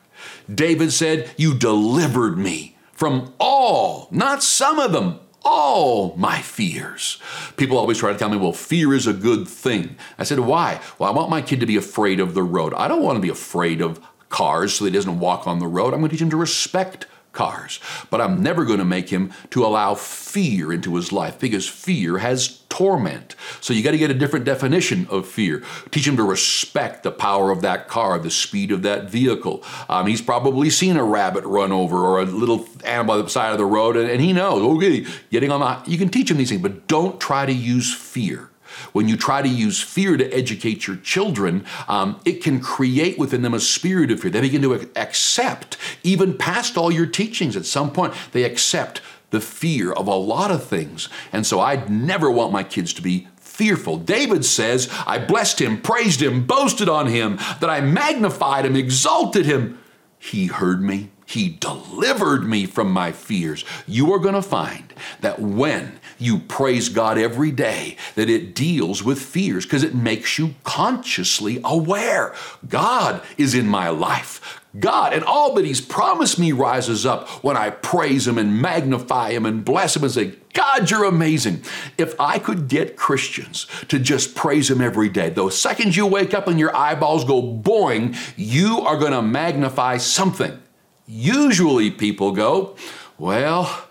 David 0.55 0.93
said, 0.93 1.31
You 1.39 1.55
delivered 1.55 2.37
me 2.37 2.77
from 2.93 3.33
all, 3.41 4.09
not 4.11 4.43
some 4.43 4.79
of 4.79 4.93
them, 4.93 5.21
all 5.47 6.17
my 6.17 6.43
fears. 6.43 7.19
People 7.57 7.79
always 7.79 7.99
try 7.99 8.13
to 8.13 8.19
tell 8.19 8.29
me, 8.29 8.37
well, 8.37 8.53
fear 8.53 8.93
is 8.93 9.07
a 9.07 9.13
good 9.13 9.47
thing. 9.47 9.97
I 10.19 10.25
said, 10.25 10.41
why? 10.41 10.81
Well, 10.99 11.09
I 11.09 11.15
want 11.15 11.31
my 11.31 11.41
kid 11.41 11.61
to 11.61 11.67
be 11.67 11.77
afraid 11.77 12.19
of 12.19 12.35
the 12.35 12.43
road. 12.43 12.75
I 12.75 12.89
don't 12.89 13.03
want 13.03 13.17
to 13.17 13.23
be 13.23 13.29
afraid 13.29 13.81
of 13.81 14.01
cars 14.29 14.75
so 14.75 14.85
he 14.85 14.91
doesn't 14.91 15.21
walk 15.21 15.47
on 15.47 15.61
the 15.61 15.69
road. 15.69 15.95
I'm 15.95 16.01
going 16.01 16.11
to 16.11 16.17
teach 16.17 16.21
him 16.21 16.31
to 16.31 16.37
respect 16.37 17.07
cars. 17.37 17.79
But 18.11 18.21
I'm 18.21 18.43
never 18.43 18.65
going 18.65 18.81
to 18.81 18.85
make 18.85 19.11
him 19.11 19.33
to 19.51 19.65
allow 19.65 19.95
fear 19.95 20.73
into 20.73 20.97
his 20.97 21.13
life 21.13 21.39
because 21.39 21.69
fear 21.69 22.19
has 22.19 22.63
torment. 22.69 23.37
So 23.61 23.73
you 23.73 23.83
got 23.83 23.93
to 23.93 23.99
get 23.99 24.11
a 24.11 24.15
different 24.15 24.45
definition 24.45 25.07
of 25.09 25.27
fear. 25.27 25.63
Teach 25.91 26.07
him 26.07 26.17
to 26.17 26.23
respect 26.23 27.05
the 27.05 27.11
power 27.11 27.51
of 27.51 27.63
that 27.63 27.89
car, 27.89 28.19
the 28.19 28.31
speed 28.31 28.73
of 28.73 28.83
that 28.83 29.09
vehicle. 29.09 29.63
Um, 29.89 30.07
he's 30.07 30.21
probably 30.21 30.71
seen 30.71 30.97
a 30.97 31.05
rabbit 31.05 31.45
run 31.45 31.73
over 31.73 32.05
or 32.05 32.21
a 32.21 32.25
little 32.25 32.67
animal 32.85 33.17
on 33.17 33.25
the 33.25 33.31
side 33.31 33.53
of 33.53 33.59
the 33.59 33.65
road, 33.65 33.97
and, 33.97 34.11
and 34.11 34.21
he 34.21 34.33
knows, 34.33 34.63
okay, 34.77 35.07
getting 35.31 35.51
on 35.51 35.61
the, 35.61 35.91
you 35.91 35.97
can 35.97 36.09
teach 36.09 36.31
him 36.31 36.37
these 36.37 36.49
things, 36.49 36.63
but 36.63 36.87
don't 36.87 37.21
try 37.21 37.47
to 37.47 37.53
use 37.53 37.95
fear. 37.95 38.51
When 38.93 39.09
you 39.09 39.17
try 39.17 39.43
to 39.43 39.49
use 39.49 39.81
fear 39.81 40.17
to 40.17 40.29
educate 40.33 40.87
your 40.87 40.97
children, 40.97 41.65
um, 41.89 42.21
it 42.25 42.43
can 42.43 42.61
create 42.61 43.19
within 43.19 43.43
them 43.43 43.55
a 43.55 43.61
spirit 43.61 44.11
of 44.11 44.21
fear. 44.21 44.31
They 44.31 44.41
begin 44.41 44.63
to 44.63 44.91
accept, 44.97 45.77
even 46.03 46.37
past 46.37 46.77
all 46.77 46.91
your 46.91 47.07
teachings, 47.07 47.57
at 47.57 47.67
some 47.67 47.93
point, 47.93 48.15
they 48.33 48.45
accept 48.45 49.01
the 49.31 49.41
fear 49.41 49.93
of 49.93 50.07
a 50.07 50.15
lot 50.15 50.51
of 50.51 50.65
things. 50.65 51.09
And 51.33 51.47
so 51.47 51.61
I'd 51.61 51.91
never 51.91 52.31
want 52.31 52.53
my 52.53 52.63
kids 52.63 52.93
to 52.95 53.03
be 53.03 53.29
fearful. 53.37 53.97
David 53.97 54.45
says, 54.45 54.89
I 55.07 55.19
blessed 55.19 55.61
him, 55.61 55.81
praised 55.81 56.23
him, 56.23 56.47
boasted 56.47 56.89
on 56.89 57.07
him, 57.07 57.39
that 57.61 57.71
I 57.71 57.81
magnified 57.81 58.67
him, 58.67 58.77
exalted 58.77 59.47
him. 59.47 59.79
He 60.19 60.47
heard 60.47 60.83
me. 60.83 61.11
He 61.27 61.49
delivered 61.49 62.47
me 62.47 62.67
from 62.67 62.91
my 62.93 63.11
fears. 63.13 63.65
You 63.87 64.13
are 64.13 64.21
going 64.21 64.35
to 64.35 64.43
find 64.43 64.93
that 65.21 65.41
when 65.41 65.99
you 66.19 66.39
praise 66.39 66.89
God 66.89 67.19
every 67.19 67.51
day, 67.51 67.97
that 68.15 68.29
it 68.29 68.55
deals 68.55 69.03
with 69.03 69.19
fears 69.19 69.65
because 69.65 69.83
it 69.83 69.95
makes 69.95 70.39
you 70.39 70.55
consciously 70.65 71.61
aware. 71.65 72.35
God 72.69 73.23
is 73.37 73.55
in 73.55 73.69
my 73.69 73.89
life. 73.89 74.63
God 74.79 75.13
and 75.13 75.25
all 75.25 75.55
that 75.55 75.65
He's 75.65 75.81
promised 75.81 76.39
me 76.39 76.53
rises 76.53 77.07
up 77.07 77.29
when 77.43 77.57
I 77.57 77.71
praise 77.71 78.27
Him 78.27 78.39
and 78.39 78.61
magnify 78.61 79.33
Him 79.33 79.47
and 79.47 79.65
bless 79.65 79.97
Him 79.97 80.05
and 80.05 80.13
say, 80.13 80.35
God, 80.53 80.91
you're 80.91 81.05
amazing. 81.05 81.63
If 81.99 82.19
I 82.21 82.39
could 82.39 82.69
get 82.69 82.97
Christians 82.97 83.67
to 83.89 83.99
just 83.99 84.35
praise 84.35 84.71
Him 84.71 84.81
every 84.81 85.09
day, 85.09 85.31
those 85.31 85.59
seconds 85.59 85.97
you 85.97 86.07
wake 86.07 86.35
up 86.35 86.47
and 86.47 86.59
your 86.59 86.75
eyeballs 86.77 87.25
go 87.25 87.43
boing, 87.43 88.17
you 88.37 88.81
are 88.81 88.99
going 88.99 89.13
to 89.13 89.23
magnify 89.23 89.97
something. 89.99 90.61
Usually 91.07 91.91
people 91.91 92.33
go, 92.33 92.77
well, 93.19 93.86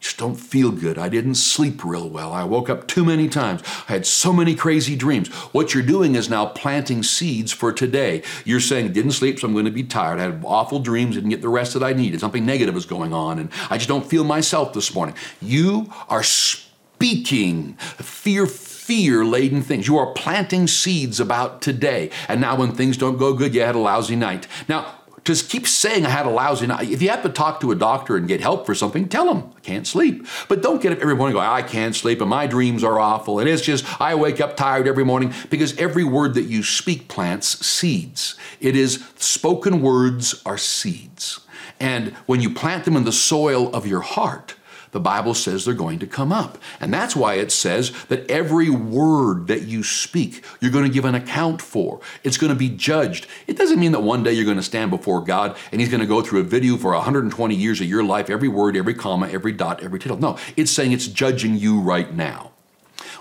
just 0.00 0.16
don't 0.16 0.36
feel 0.36 0.72
good. 0.72 0.98
I 0.98 1.10
didn't 1.10 1.34
sleep 1.34 1.84
real 1.84 2.08
well. 2.08 2.32
I 2.32 2.42
woke 2.44 2.70
up 2.70 2.88
too 2.88 3.04
many 3.04 3.28
times. 3.28 3.62
I 3.86 3.92
had 3.92 4.06
so 4.06 4.32
many 4.32 4.54
crazy 4.54 4.96
dreams. 4.96 5.28
What 5.52 5.74
you're 5.74 5.82
doing 5.82 6.14
is 6.14 6.30
now 6.30 6.46
planting 6.46 7.02
seeds 7.02 7.52
for 7.52 7.70
today. 7.70 8.22
You're 8.46 8.60
saying, 8.60 8.92
didn't 8.92 9.12
sleep, 9.12 9.38
so 9.38 9.46
I'm 9.46 9.52
going 9.52 9.66
to 9.66 9.70
be 9.70 9.84
tired. 9.84 10.18
I 10.18 10.22
had 10.22 10.42
awful 10.44 10.80
dreams, 10.80 11.16
didn't 11.16 11.30
get 11.30 11.42
the 11.42 11.50
rest 11.50 11.74
that 11.74 11.82
I 11.82 11.92
needed. 11.92 12.20
Something 12.20 12.46
negative 12.46 12.76
is 12.76 12.86
going 12.86 13.12
on, 13.12 13.38
and 13.38 13.50
I 13.68 13.76
just 13.76 13.88
don't 13.88 14.06
feel 14.06 14.24
myself 14.24 14.72
this 14.72 14.94
morning. 14.94 15.14
You 15.42 15.92
are 16.08 16.22
speaking 16.22 17.74
fear 17.74 18.46
fear 18.90 19.24
laden 19.24 19.62
things. 19.62 19.86
You 19.86 19.98
are 19.98 20.12
planting 20.14 20.66
seeds 20.66 21.20
about 21.20 21.62
today. 21.62 22.10
And 22.26 22.40
now, 22.40 22.56
when 22.56 22.72
things 22.72 22.96
don't 22.96 23.18
go 23.18 23.34
good, 23.34 23.54
you 23.54 23.60
had 23.60 23.76
a 23.76 23.78
lousy 23.78 24.16
night. 24.16 24.48
Now, 24.68 24.99
just 25.30 25.48
keep 25.48 25.68
saying 25.68 26.04
I 26.04 26.10
had 26.10 26.26
a 26.26 26.30
lousy 26.30 26.66
night. 26.66 26.90
If 26.90 27.00
you 27.00 27.08
have 27.10 27.22
to 27.22 27.28
talk 27.28 27.60
to 27.60 27.70
a 27.70 27.76
doctor 27.76 28.16
and 28.16 28.26
get 28.26 28.40
help 28.40 28.66
for 28.66 28.74
something, 28.74 29.08
tell 29.08 29.26
them 29.32 29.52
I 29.56 29.60
can't 29.60 29.86
sleep. 29.86 30.26
But 30.48 30.60
don't 30.60 30.82
get 30.82 30.92
up 30.92 30.98
every 30.98 31.14
morning 31.14 31.36
and 31.36 31.44
go, 31.44 31.52
I 31.52 31.62
can't 31.62 31.94
sleep 31.94 32.20
and 32.20 32.28
my 32.28 32.48
dreams 32.48 32.82
are 32.82 32.98
awful. 32.98 33.38
And 33.38 33.48
it's 33.48 33.62
just, 33.62 34.00
I 34.00 34.16
wake 34.16 34.40
up 34.40 34.56
tired 34.56 34.88
every 34.88 35.04
morning 35.04 35.32
because 35.48 35.76
every 35.78 36.02
word 36.02 36.34
that 36.34 36.42
you 36.42 36.64
speak 36.64 37.06
plants 37.06 37.64
seeds. 37.64 38.34
It 38.60 38.74
is 38.74 39.04
spoken 39.16 39.80
words 39.82 40.42
are 40.44 40.58
seeds. 40.58 41.40
And 41.78 42.08
when 42.26 42.40
you 42.40 42.52
plant 42.52 42.84
them 42.84 42.96
in 42.96 43.04
the 43.04 43.12
soil 43.12 43.72
of 43.72 43.86
your 43.86 44.00
heart, 44.00 44.56
the 44.92 45.00
Bible 45.00 45.34
says 45.34 45.64
they're 45.64 45.74
going 45.74 45.98
to 46.00 46.06
come 46.06 46.32
up. 46.32 46.58
And 46.80 46.92
that's 46.92 47.14
why 47.14 47.34
it 47.34 47.52
says 47.52 47.92
that 48.06 48.28
every 48.30 48.70
word 48.70 49.46
that 49.46 49.62
you 49.62 49.82
speak, 49.82 50.44
you're 50.60 50.70
going 50.70 50.84
to 50.84 50.90
give 50.90 51.04
an 51.04 51.14
account 51.14 51.62
for. 51.62 52.00
It's 52.24 52.36
going 52.36 52.52
to 52.52 52.58
be 52.58 52.68
judged. 52.68 53.26
It 53.46 53.56
doesn't 53.56 53.80
mean 53.80 53.92
that 53.92 54.00
one 54.00 54.22
day 54.22 54.32
you're 54.32 54.44
going 54.44 54.56
to 54.56 54.62
stand 54.62 54.90
before 54.90 55.20
God 55.20 55.56
and 55.72 55.80
He's 55.80 55.90
going 55.90 56.00
to 56.00 56.06
go 56.06 56.22
through 56.22 56.40
a 56.40 56.44
video 56.44 56.76
for 56.76 56.92
120 56.92 57.54
years 57.54 57.80
of 57.80 57.86
your 57.86 58.04
life, 58.04 58.30
every 58.30 58.48
word, 58.48 58.76
every 58.76 58.94
comma, 58.94 59.28
every 59.28 59.52
dot, 59.52 59.82
every 59.82 59.98
tittle. 59.98 60.18
No, 60.18 60.38
it's 60.56 60.70
saying 60.70 60.92
it's 60.92 61.06
judging 61.06 61.56
you 61.56 61.80
right 61.80 62.12
now 62.12 62.49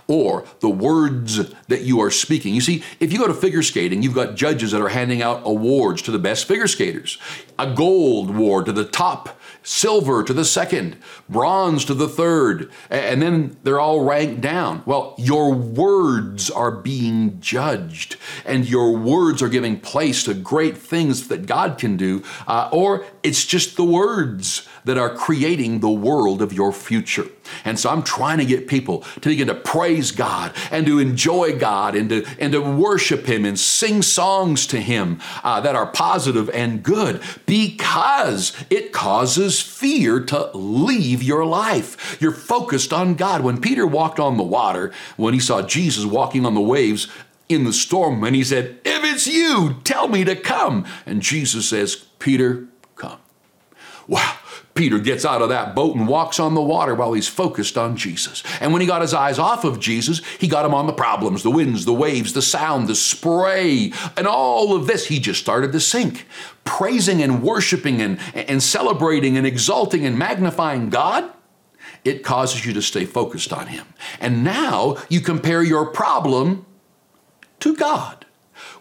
or 0.10 0.44
the 0.60 0.70
words 0.70 1.54
that 1.68 1.82
you 1.82 2.02
are 2.02 2.12
speaking. 2.12 2.54
You 2.56 2.62
see, 2.62 2.84
if 3.00 3.14
you 3.14 3.20
go 3.20 3.28
to 3.28 3.34
figure 3.34 3.64
skating, 3.64 4.02
you've 4.04 4.16
got 4.16 4.36
judges 4.36 4.72
that 4.72 4.82
are 4.82 4.90
handing 4.90 5.22
out 5.22 5.42
awards 5.46 6.02
to 6.02 6.12
the 6.12 6.20
best 6.20 6.48
figure 6.48 6.68
skaters. 6.68 7.18
A 7.58 7.74
gold 7.74 8.32
award 8.32 8.66
to 8.66 8.72
the 8.72 8.86
top 8.86 9.40
silver 9.64 10.24
to 10.24 10.34
the 10.34 10.46
second, 10.46 10.98
bronze 11.28 11.86
to 11.86 11.94
the 11.94 12.08
third, 12.08 12.72
and 12.90 13.22
then 13.22 13.58
they're 13.64 13.80
all 13.80 14.04
ranked 14.04 14.42
down. 14.42 14.82
Well, 14.86 15.14
your 15.18 15.54
words 15.54 16.50
are 16.50 16.72
being 16.72 17.40
judged, 17.40 18.16
and 18.46 18.68
your 18.68 18.98
words 18.98 19.42
are 19.42 19.50
giving 19.50 19.80
place 19.80 20.24
to 20.24 20.34
great 20.34 20.78
things 20.78 21.28
that 21.28 21.46
God 21.46 21.78
can 21.78 21.98
do, 21.98 22.24
uh, 22.48 22.70
or 22.72 23.06
it's 23.24 23.46
just 23.46 23.76
the 23.76 23.84
words 23.84 24.68
that 24.86 24.98
are 24.98 25.14
creating 25.14 25.80
the 25.80 25.90
world 25.90 26.42
of 26.42 26.54
your 26.54 26.72
future. 26.72 27.26
And 27.66 27.80
so 27.80 27.90
I'm 27.90 28.04
trying 28.04 28.38
to 28.38 28.46
get 28.46 28.68
people 28.68 29.00
to 29.22 29.30
begin 29.30 29.48
to 29.48 29.56
praise 29.56 30.12
God 30.12 30.54
and 30.72 30.86
to 30.86 31.00
enjoy 31.00 31.58
God 31.58 31.96
and 31.96 32.10
to, 32.10 32.26
and 32.40 32.54
to 32.54 32.62
worship 32.62 33.26
Him 33.26 33.46
and 33.46 33.60
sing 33.60 34.02
songs 34.02 34.68
to 34.68 34.80
Him 34.80 35.20
uh, 35.44 35.60
that 35.62 35.76
are 35.76 35.88
positive 35.88 36.50
and 36.52 36.82
good 36.84 37.22
because 37.46 38.56
it 38.70 38.94
causes 38.94 39.60
fear 39.62 40.20
to 40.22 40.52
leave 40.54 41.22
your 41.22 41.46
life. 41.46 42.18
You're 42.22 42.32
focused 42.32 42.94
on 42.94 43.16
God. 43.16 43.42
When 43.42 43.60
Peter 43.60 43.86
walked 43.86 44.20
on 44.20 44.38
the 44.38 44.44
water, 44.44 44.94
when 45.18 45.34
he 45.34 45.40
saw 45.40 45.62
Jesus 45.62 46.06
walking 46.06 46.46
on 46.46 46.54
the 46.54 46.62
waves, 46.62 47.08
in 47.50 47.64
the 47.64 47.74
storm 47.74 48.24
and 48.24 48.36
he 48.36 48.44
said, 48.44 48.80
If 48.86 49.04
it's 49.04 49.28
you, 49.28 49.78
tell 49.84 50.08
me 50.08 50.24
to 50.24 50.36
come. 50.36 50.86
And 51.06 51.22
Jesus 51.22 51.68
says, 51.68 51.96
Peter. 52.20 52.69
Wow. 54.10 54.38
Peter 54.74 54.98
gets 54.98 55.24
out 55.26 55.42
of 55.42 55.50
that 55.50 55.76
boat 55.76 55.96
and 55.96 56.08
walks 56.08 56.40
on 56.40 56.56
the 56.56 56.62
water 56.62 56.96
while 56.96 57.14
he's 57.14 57.28
focused 57.28 57.78
on 57.78 57.96
Jesus. 57.96 58.44
And 58.60 58.72
when 58.72 58.82
he 58.82 58.88
got 58.88 59.02
his 59.02 59.14
eyes 59.14 59.38
off 59.38 59.64
of 59.64 59.80
Jesus, 59.80 60.22
he 60.40 60.48
got 60.48 60.66
him 60.66 60.74
on 60.74 60.88
the 60.88 60.94
problems, 60.94 61.44
the 61.44 61.52
winds, 61.52 61.86
the 61.86 61.94
waves, 61.94 62.34
the 62.34 62.42
sound, 62.42 62.88
the 62.88 62.96
spray, 62.96 63.92
and 64.18 64.26
all 64.26 64.76
of 64.76 64.88
this. 64.88 65.08
He 65.08 65.20
just 65.20 65.42
started 65.42 65.74
to 65.74 65.80
sink. 65.80 66.26
Praising 66.64 67.22
and 67.22 67.44
worshiping 67.44 68.02
and, 68.02 68.20
and 68.34 68.64
celebrating 68.64 69.38
and 69.38 69.46
exalting 69.46 70.06
and 70.06 70.18
magnifying 70.18 70.90
God, 70.90 71.30
it 72.06 72.24
causes 72.24 72.66
you 72.66 72.74
to 72.74 72.82
stay 72.82 73.06
focused 73.06 73.52
on 73.52 73.68
Him. 73.68 73.86
And 74.20 74.44
now 74.44 74.98
you 75.10 75.20
compare 75.20 75.62
your 75.62 75.88
problem 75.88 76.66
to 77.60 77.76
God. 77.76 78.26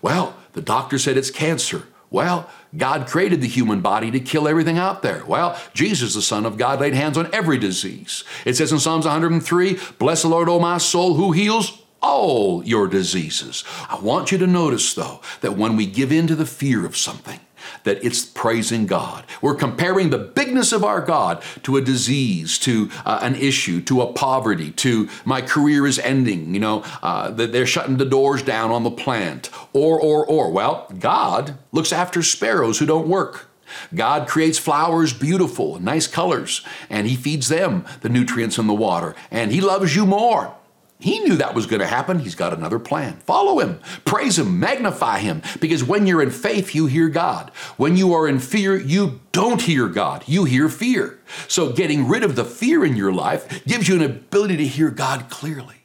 Well, 0.01 0.37
the 0.53 0.63
doctor 0.63 0.99
said 0.99 1.17
it's 1.17 1.31
cancer. 1.31 1.88
Well, 2.11 2.49
God 2.77 3.07
created 3.07 3.41
the 3.41 3.49
human 3.49 3.81
body 3.81 4.11
to 4.11 4.21
kill 4.21 4.49
everything 4.49 4.79
out 4.79 5.03
there. 5.03 5.25
Well, 5.27 5.61
Jesus, 5.75 6.15
the 6.15 6.23
Son 6.23 6.47
of 6.47 6.57
God, 6.57 6.81
laid 6.81 6.95
hands 6.95 7.19
on 7.19 7.33
every 7.35 7.59
disease. 7.59 8.25
It 8.47 8.57
says 8.57 8.73
in 8.73 8.79
Psalms 8.79 9.05
103 9.05 9.79
Bless 9.99 10.23
the 10.23 10.29
Lord, 10.29 10.49
O 10.49 10.59
my 10.59 10.79
soul, 10.79 11.15
who 11.15 11.33
heals 11.33 11.83
all 12.01 12.65
your 12.65 12.87
diseases. 12.87 13.65
I 13.89 13.99
want 14.01 14.33
you 14.33 14.39
to 14.39 14.47
notice, 14.47 14.95
though, 14.95 15.21
that 15.41 15.57
when 15.57 15.77
we 15.77 15.87
give 15.87 16.13
in 16.13 16.27
to 16.29 16.35
the 16.35 16.47
fear 16.47 16.87
of 16.87 16.97
something, 16.97 17.41
that 17.85 18.05
it's 18.05 18.25
praising 18.25 18.87
God. 18.87 19.25
We're 19.41 19.55
comparing 19.55 20.11
the 20.11 20.19
bigness 20.19 20.73
of 20.73 20.85
our 20.85 21.01
God 21.01 21.43
to 21.63 21.77
a 21.77 21.81
disease, 21.81 22.59
to 22.61 22.91
uh, 23.05 23.21
an 23.23 23.35
issue, 23.35 23.81
to 23.83 24.03
a 24.03 24.13
poverty, 24.13 24.71
to 24.73 25.09
my 25.25 25.41
career 25.41 25.87
is 25.87 25.99
ending, 25.99 26.55
you 26.55 26.61
know, 26.61 26.85
uh, 27.03 27.31
that 27.33 27.53
they're 27.53 27.67
shutting 27.67 27.97
the 27.97 28.05
doors 28.05 28.43
down 28.43 28.71
on 28.71 28.85
the 28.85 28.91
plant, 28.91 29.51
or, 29.73 30.01
or, 30.01 30.25
or. 30.27 30.51
Well, 30.51 30.87
God 30.99 31.59
looks 31.73 31.93
after 31.93 32.23
sparrows 32.23 32.79
who 32.79 32.87
don't 32.87 33.09
work. 33.09 33.49
God 33.95 34.29
creates 34.29 34.59
flowers 34.59 35.13
beautiful, 35.13 35.79
nice 35.79 36.07
colors, 36.07 36.65
and 36.89 37.07
He 37.07 37.17
feeds 37.17 37.49
them 37.49 37.85
the 38.01 38.09
nutrients 38.09 38.59
in 38.59 38.67
the 38.67 38.75
water, 38.75 39.15
and 39.31 39.53
He 39.53 39.61
loves 39.61 39.95
you 39.95 40.07
more. 40.07 40.55
He 41.01 41.21
knew 41.21 41.37
that 41.37 41.55
was 41.55 41.67
going 41.67 41.81
to 41.81 41.87
happen. 41.87 42.19
He's 42.19 42.35
got 42.35 42.53
another 42.53 42.81
plan. 42.81 43.19
Follow 43.19 43.61
him, 43.61 43.81
praise 44.05 44.39
him, 44.39 44.59
magnify 44.59 45.21
him, 45.21 45.43
because 45.61 45.85
when 45.85 46.07
you're 46.07 46.23
in 46.23 46.33
faith, 46.33 46.75
you 46.75 46.87
hear 46.87 47.09
God. 47.09 47.51
When 47.77 47.97
you 47.97 48.13
are 48.15 48.27
in 48.27 48.41
fear, 48.41 48.77
you 48.77 49.21
don't 49.31 49.63
hear 49.63 49.87
God, 49.89 50.25
you 50.27 50.45
hear 50.45 50.69
fear. 50.69 51.21
So 51.47 51.73
getting 51.73 52.09
rid 52.09 52.25
of 52.25 52.35
the 52.35 52.45
fear 52.45 52.85
in 52.85 52.97
your 52.97 53.13
life 53.13 53.65
gives 53.65 53.89
you 53.89 53.95
an 53.95 54.03
ability 54.03 54.57
to 54.57 54.67
hear 54.67 54.91
God 54.91 55.29
clearly. 55.31 55.78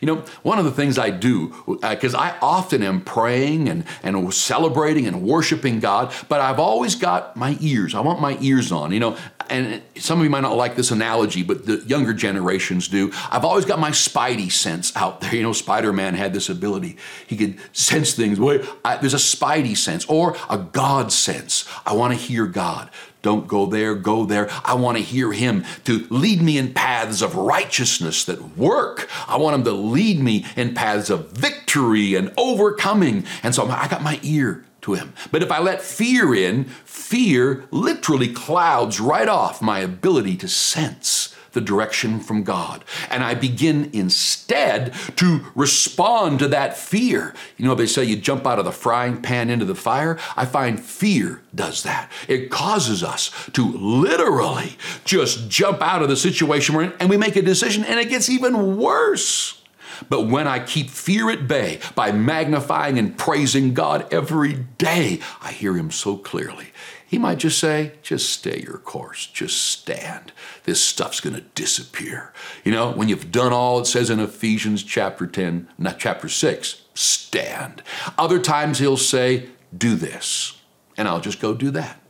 You 0.00 0.06
know, 0.06 0.16
one 0.42 0.58
of 0.58 0.64
the 0.64 0.70
things 0.70 0.98
I 0.98 1.10
do, 1.10 1.54
because 1.80 2.14
uh, 2.14 2.18
I 2.18 2.38
often 2.40 2.82
am 2.82 3.00
praying 3.00 3.68
and, 3.68 3.84
and 4.02 4.32
celebrating 4.32 5.06
and 5.06 5.22
worshiping 5.22 5.80
God, 5.80 6.12
but 6.28 6.40
I've 6.40 6.58
always 6.58 6.94
got 6.94 7.36
my 7.36 7.56
ears. 7.60 7.94
I 7.94 8.00
want 8.00 8.20
my 8.20 8.36
ears 8.40 8.72
on. 8.72 8.92
You 8.92 9.00
know, 9.00 9.16
and 9.50 9.82
some 9.96 10.18
of 10.18 10.24
you 10.24 10.30
might 10.30 10.40
not 10.40 10.56
like 10.56 10.76
this 10.76 10.90
analogy, 10.90 11.42
but 11.42 11.66
the 11.66 11.78
younger 11.86 12.12
generations 12.14 12.88
do. 12.88 13.12
I've 13.30 13.44
always 13.44 13.64
got 13.64 13.78
my 13.78 13.90
spidey 13.90 14.50
sense 14.50 14.94
out 14.96 15.20
there. 15.20 15.34
You 15.34 15.42
know, 15.42 15.52
Spider 15.52 15.92
Man 15.92 16.14
had 16.14 16.32
this 16.32 16.48
ability, 16.48 16.96
he 17.26 17.36
could 17.36 17.58
sense 17.72 18.14
things. 18.14 18.38
I, 18.84 18.96
there's 18.96 19.14
a 19.14 19.18
spidey 19.18 19.76
sense 19.76 20.04
or 20.06 20.36
a 20.48 20.58
God 20.58 21.12
sense. 21.12 21.68
I 21.86 21.94
want 21.94 22.12
to 22.14 22.18
hear 22.18 22.46
God. 22.46 22.90
Don't 23.24 23.48
go 23.48 23.64
there, 23.64 23.94
go 23.94 24.26
there. 24.26 24.50
I 24.66 24.74
want 24.74 24.98
to 24.98 25.02
hear 25.02 25.32
him 25.32 25.64
to 25.84 26.06
lead 26.10 26.42
me 26.42 26.58
in 26.58 26.74
paths 26.74 27.22
of 27.22 27.34
righteousness 27.34 28.22
that 28.26 28.58
work. 28.58 29.08
I 29.26 29.38
want 29.38 29.54
him 29.54 29.64
to 29.64 29.72
lead 29.72 30.20
me 30.20 30.44
in 30.56 30.74
paths 30.74 31.08
of 31.08 31.30
victory 31.30 32.16
and 32.16 32.34
overcoming. 32.36 33.24
And 33.42 33.54
so 33.54 33.66
I 33.66 33.88
got 33.88 34.02
my 34.02 34.20
ear 34.22 34.66
to 34.82 34.92
him. 34.92 35.14
But 35.32 35.42
if 35.42 35.50
I 35.50 35.58
let 35.58 35.80
fear 35.80 36.34
in, 36.34 36.64
fear 36.84 37.64
literally 37.70 38.30
clouds 38.30 39.00
right 39.00 39.28
off 39.28 39.62
my 39.62 39.78
ability 39.78 40.36
to 40.36 40.48
sense 40.48 41.33
the 41.54 41.60
direction 41.60 42.20
from 42.20 42.42
God. 42.42 42.84
And 43.10 43.24
I 43.24 43.34
begin 43.34 43.90
instead 43.92 44.92
to 45.16 45.46
respond 45.54 46.40
to 46.40 46.48
that 46.48 46.76
fear. 46.76 47.34
You 47.56 47.64
know, 47.64 47.74
they 47.74 47.86
say 47.86 48.04
you 48.04 48.16
jump 48.16 48.46
out 48.46 48.58
of 48.58 48.64
the 48.64 48.72
frying 48.72 49.22
pan 49.22 49.50
into 49.50 49.64
the 49.64 49.74
fire. 49.74 50.18
I 50.36 50.44
find 50.44 50.78
fear 50.78 51.42
does 51.54 51.82
that. 51.84 52.10
It 52.28 52.50
causes 52.50 53.02
us 53.02 53.30
to 53.52 53.72
literally 53.72 54.76
just 55.04 55.48
jump 55.48 55.80
out 55.80 56.02
of 56.02 56.08
the 56.08 56.16
situation 56.16 56.74
we're 56.74 56.84
in 56.84 56.92
and 57.00 57.08
we 57.08 57.16
make 57.16 57.36
a 57.36 57.42
decision 57.42 57.84
and 57.84 57.98
it 57.98 58.08
gets 58.08 58.28
even 58.28 58.76
worse. 58.76 59.60
But 60.08 60.28
when 60.28 60.46
I 60.48 60.58
keep 60.58 60.90
fear 60.90 61.30
at 61.30 61.46
bay 61.46 61.80
by 61.94 62.12
magnifying 62.12 62.98
and 62.98 63.16
praising 63.16 63.74
God 63.74 64.12
every 64.12 64.54
day, 64.78 65.20
I 65.40 65.52
hear 65.52 65.74
Him 65.74 65.90
so 65.90 66.16
clearly. 66.16 66.68
He 67.14 67.18
might 67.18 67.38
just 67.38 67.60
say, 67.60 67.92
just 68.02 68.28
stay 68.28 68.64
your 68.66 68.78
course, 68.78 69.28
just 69.28 69.62
stand. 69.62 70.32
This 70.64 70.82
stuff's 70.82 71.20
going 71.20 71.36
to 71.36 71.42
disappear. 71.54 72.32
You 72.64 72.72
know, 72.72 72.90
when 72.90 73.08
you've 73.08 73.30
done 73.30 73.52
all 73.52 73.78
it 73.78 73.84
says 73.84 74.10
in 74.10 74.18
Ephesians 74.18 74.82
chapter 74.82 75.28
10, 75.28 75.68
not 75.78 76.00
chapter 76.00 76.28
6, 76.28 76.82
stand. 76.92 77.84
Other 78.18 78.40
times 78.40 78.80
he'll 78.80 78.96
say, 78.96 79.46
do 79.78 79.94
this. 79.94 80.60
And 80.96 81.06
I'll 81.06 81.20
just 81.20 81.38
go 81.38 81.54
do 81.54 81.70
that. 81.70 82.00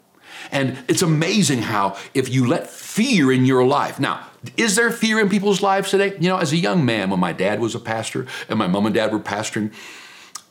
And 0.50 0.78
it's 0.88 1.02
amazing 1.02 1.60
how 1.60 1.98
if 2.14 2.30
you 2.30 2.46
let 2.46 2.70
fear 2.70 3.30
in 3.30 3.44
your 3.44 3.66
life, 3.66 4.00
now, 4.00 4.26
is 4.56 4.74
there 4.74 4.90
fear 4.90 5.20
in 5.20 5.28
people's 5.28 5.60
lives 5.60 5.90
today? 5.90 6.16
You 6.18 6.30
know, 6.30 6.38
as 6.38 6.54
a 6.54 6.56
young 6.56 6.82
man, 6.82 7.10
when 7.10 7.20
my 7.20 7.34
dad 7.34 7.60
was 7.60 7.74
a 7.74 7.78
pastor 7.78 8.26
and 8.48 8.58
my 8.58 8.68
mom 8.68 8.86
and 8.86 8.94
dad 8.94 9.12
were 9.12 9.20
pastoring, 9.20 9.70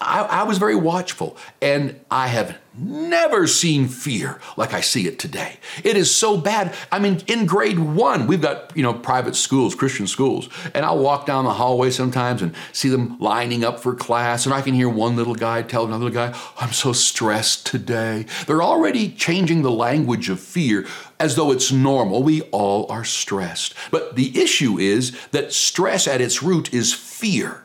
I, 0.03 0.41
I, 0.41 0.43
was 0.43 0.57
very 0.57 0.75
watchful, 0.75 1.37
and 1.61 1.99
I 2.11 2.27
have 2.27 2.57
never 2.75 3.47
seen 3.47 3.87
fear 3.87 4.39
like 4.57 4.73
I 4.73 4.81
see 4.81 5.07
it 5.07 5.19
today. 5.19 5.57
It 5.83 5.95
is 5.95 6.13
so 6.13 6.37
bad. 6.37 6.73
I 6.91 6.99
mean, 6.99 7.21
in 7.27 7.45
grade 7.45 7.79
one, 7.79 8.27
we've 8.27 8.41
got, 8.41 8.75
you 8.75 8.83
know, 8.83 8.93
private 8.93 9.35
schools, 9.35 9.75
Christian 9.75 10.07
schools, 10.07 10.49
and 10.73 10.85
I'll 10.85 10.99
walk 10.99 11.25
down 11.25 11.45
the 11.45 11.53
hallway 11.53 11.91
sometimes 11.91 12.41
and 12.41 12.53
see 12.71 12.89
them 12.89 13.17
lining 13.19 13.63
up 13.63 13.79
for 13.79 13.93
class, 13.93 14.45
and 14.45 14.53
I 14.53 14.61
can 14.61 14.73
hear 14.73 14.89
one 14.89 15.15
little 15.15 15.35
guy 15.35 15.61
tell 15.61 15.85
another 15.85 16.09
guy, 16.09 16.37
I'm 16.59 16.71
so 16.71 16.93
stressed 16.93 17.65
today. 17.65 18.25
They're 18.47 18.63
already 18.63 19.09
changing 19.09 19.61
the 19.61 19.71
language 19.71 20.29
of 20.29 20.39
fear 20.39 20.85
as 21.19 21.35
though 21.35 21.51
it's 21.51 21.71
normal. 21.71 22.23
We 22.23 22.41
all 22.43 22.91
are 22.91 23.05
stressed. 23.05 23.73
But 23.91 24.15
the 24.15 24.41
issue 24.41 24.77
is 24.77 25.17
that 25.31 25.53
stress 25.53 26.07
at 26.07 26.21
its 26.21 26.43
root 26.43 26.73
is 26.73 26.93
fear. 26.93 27.62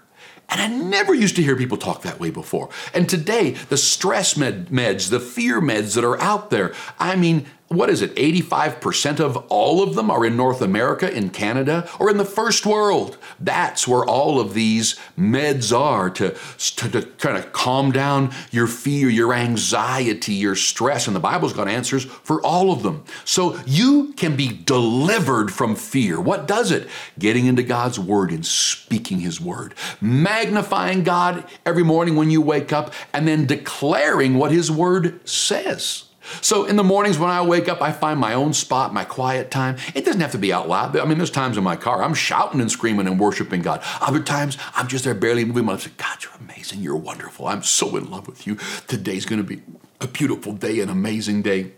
And 0.48 0.60
I 0.60 0.66
never 0.68 1.12
used 1.12 1.36
to 1.36 1.42
hear 1.42 1.56
people 1.56 1.76
talk 1.76 2.02
that 2.02 2.18
way 2.18 2.30
before. 2.30 2.70
And 2.94 3.08
today, 3.08 3.52
the 3.68 3.76
stress 3.76 4.36
med- 4.36 4.68
meds, 4.68 5.10
the 5.10 5.20
fear 5.20 5.60
meds 5.60 5.94
that 5.94 6.04
are 6.04 6.20
out 6.20 6.50
there, 6.50 6.74
I 6.98 7.16
mean, 7.16 7.46
what 7.68 7.90
is 7.90 8.00
it, 8.00 8.14
85% 8.16 9.20
of 9.20 9.36
all 9.48 9.82
of 9.82 9.94
them 9.94 10.10
are 10.10 10.24
in 10.24 10.36
North 10.36 10.62
America, 10.62 11.14
in 11.14 11.28
Canada, 11.28 11.88
or 12.00 12.08
in 12.08 12.16
the 12.16 12.24
first 12.24 12.64
world. 12.64 13.18
That's 13.38 13.86
where 13.86 14.04
all 14.06 14.40
of 14.40 14.54
these 14.54 14.98
meds 15.18 15.78
are 15.78 16.08
to, 16.10 16.30
to, 16.30 16.88
to 16.88 17.02
kind 17.18 17.36
of 17.36 17.52
calm 17.52 17.92
down 17.92 18.32
your 18.50 18.66
fear, 18.66 19.10
your 19.10 19.34
anxiety, 19.34 20.32
your 20.32 20.54
stress. 20.54 21.06
And 21.06 21.14
the 21.14 21.20
Bible's 21.20 21.52
got 21.52 21.68
answers 21.68 22.04
for 22.04 22.40
all 22.40 22.72
of 22.72 22.82
them. 22.82 23.04
So 23.26 23.60
you 23.66 24.14
can 24.14 24.34
be 24.34 24.48
delivered 24.48 25.52
from 25.52 25.76
fear. 25.76 26.18
What 26.18 26.48
does 26.48 26.70
it? 26.70 26.88
Getting 27.18 27.44
into 27.44 27.62
God's 27.62 27.98
Word 27.98 28.30
and 28.30 28.46
speaking 28.46 29.20
His 29.20 29.42
Word, 29.42 29.74
magnifying 30.00 31.02
God 31.02 31.44
every 31.66 31.84
morning 31.84 32.16
when 32.16 32.30
you 32.30 32.40
wake 32.40 32.72
up, 32.72 32.94
and 33.12 33.28
then 33.28 33.44
declaring 33.44 34.38
what 34.38 34.52
His 34.52 34.70
Word 34.70 35.28
says. 35.28 36.07
So 36.40 36.64
in 36.64 36.76
the 36.76 36.84
mornings 36.84 37.18
when 37.18 37.30
I 37.30 37.42
wake 37.42 37.68
up, 37.68 37.82
I 37.82 37.92
find 37.92 38.18
my 38.18 38.34
own 38.34 38.52
spot, 38.52 38.92
my 38.92 39.04
quiet 39.04 39.50
time. 39.50 39.76
It 39.94 40.04
doesn't 40.04 40.20
have 40.20 40.32
to 40.32 40.38
be 40.38 40.52
out 40.52 40.68
loud. 40.68 40.96
I 40.96 41.04
mean, 41.04 41.18
there's 41.18 41.30
times 41.30 41.56
in 41.56 41.64
my 41.64 41.76
car 41.76 42.02
I'm 42.02 42.14
shouting 42.14 42.60
and 42.60 42.70
screaming 42.70 43.06
and 43.06 43.18
worshiping 43.18 43.62
God. 43.62 43.82
Other 44.00 44.22
times 44.22 44.58
I'm 44.74 44.88
just 44.88 45.04
there 45.04 45.14
barely 45.14 45.44
moving 45.44 45.64
my 45.64 45.72
lips. 45.72 45.88
God, 45.96 46.22
you're 46.22 46.32
amazing. 46.40 46.80
You're 46.80 46.96
wonderful. 46.96 47.46
I'm 47.46 47.62
so 47.62 47.96
in 47.96 48.10
love 48.10 48.26
with 48.26 48.46
you. 48.46 48.56
Today's 48.86 49.24
going 49.24 49.40
to 49.40 49.56
be 49.56 49.62
a 50.00 50.06
beautiful 50.06 50.52
day, 50.52 50.80
an 50.80 50.88
amazing 50.88 51.42
day. 51.42 51.72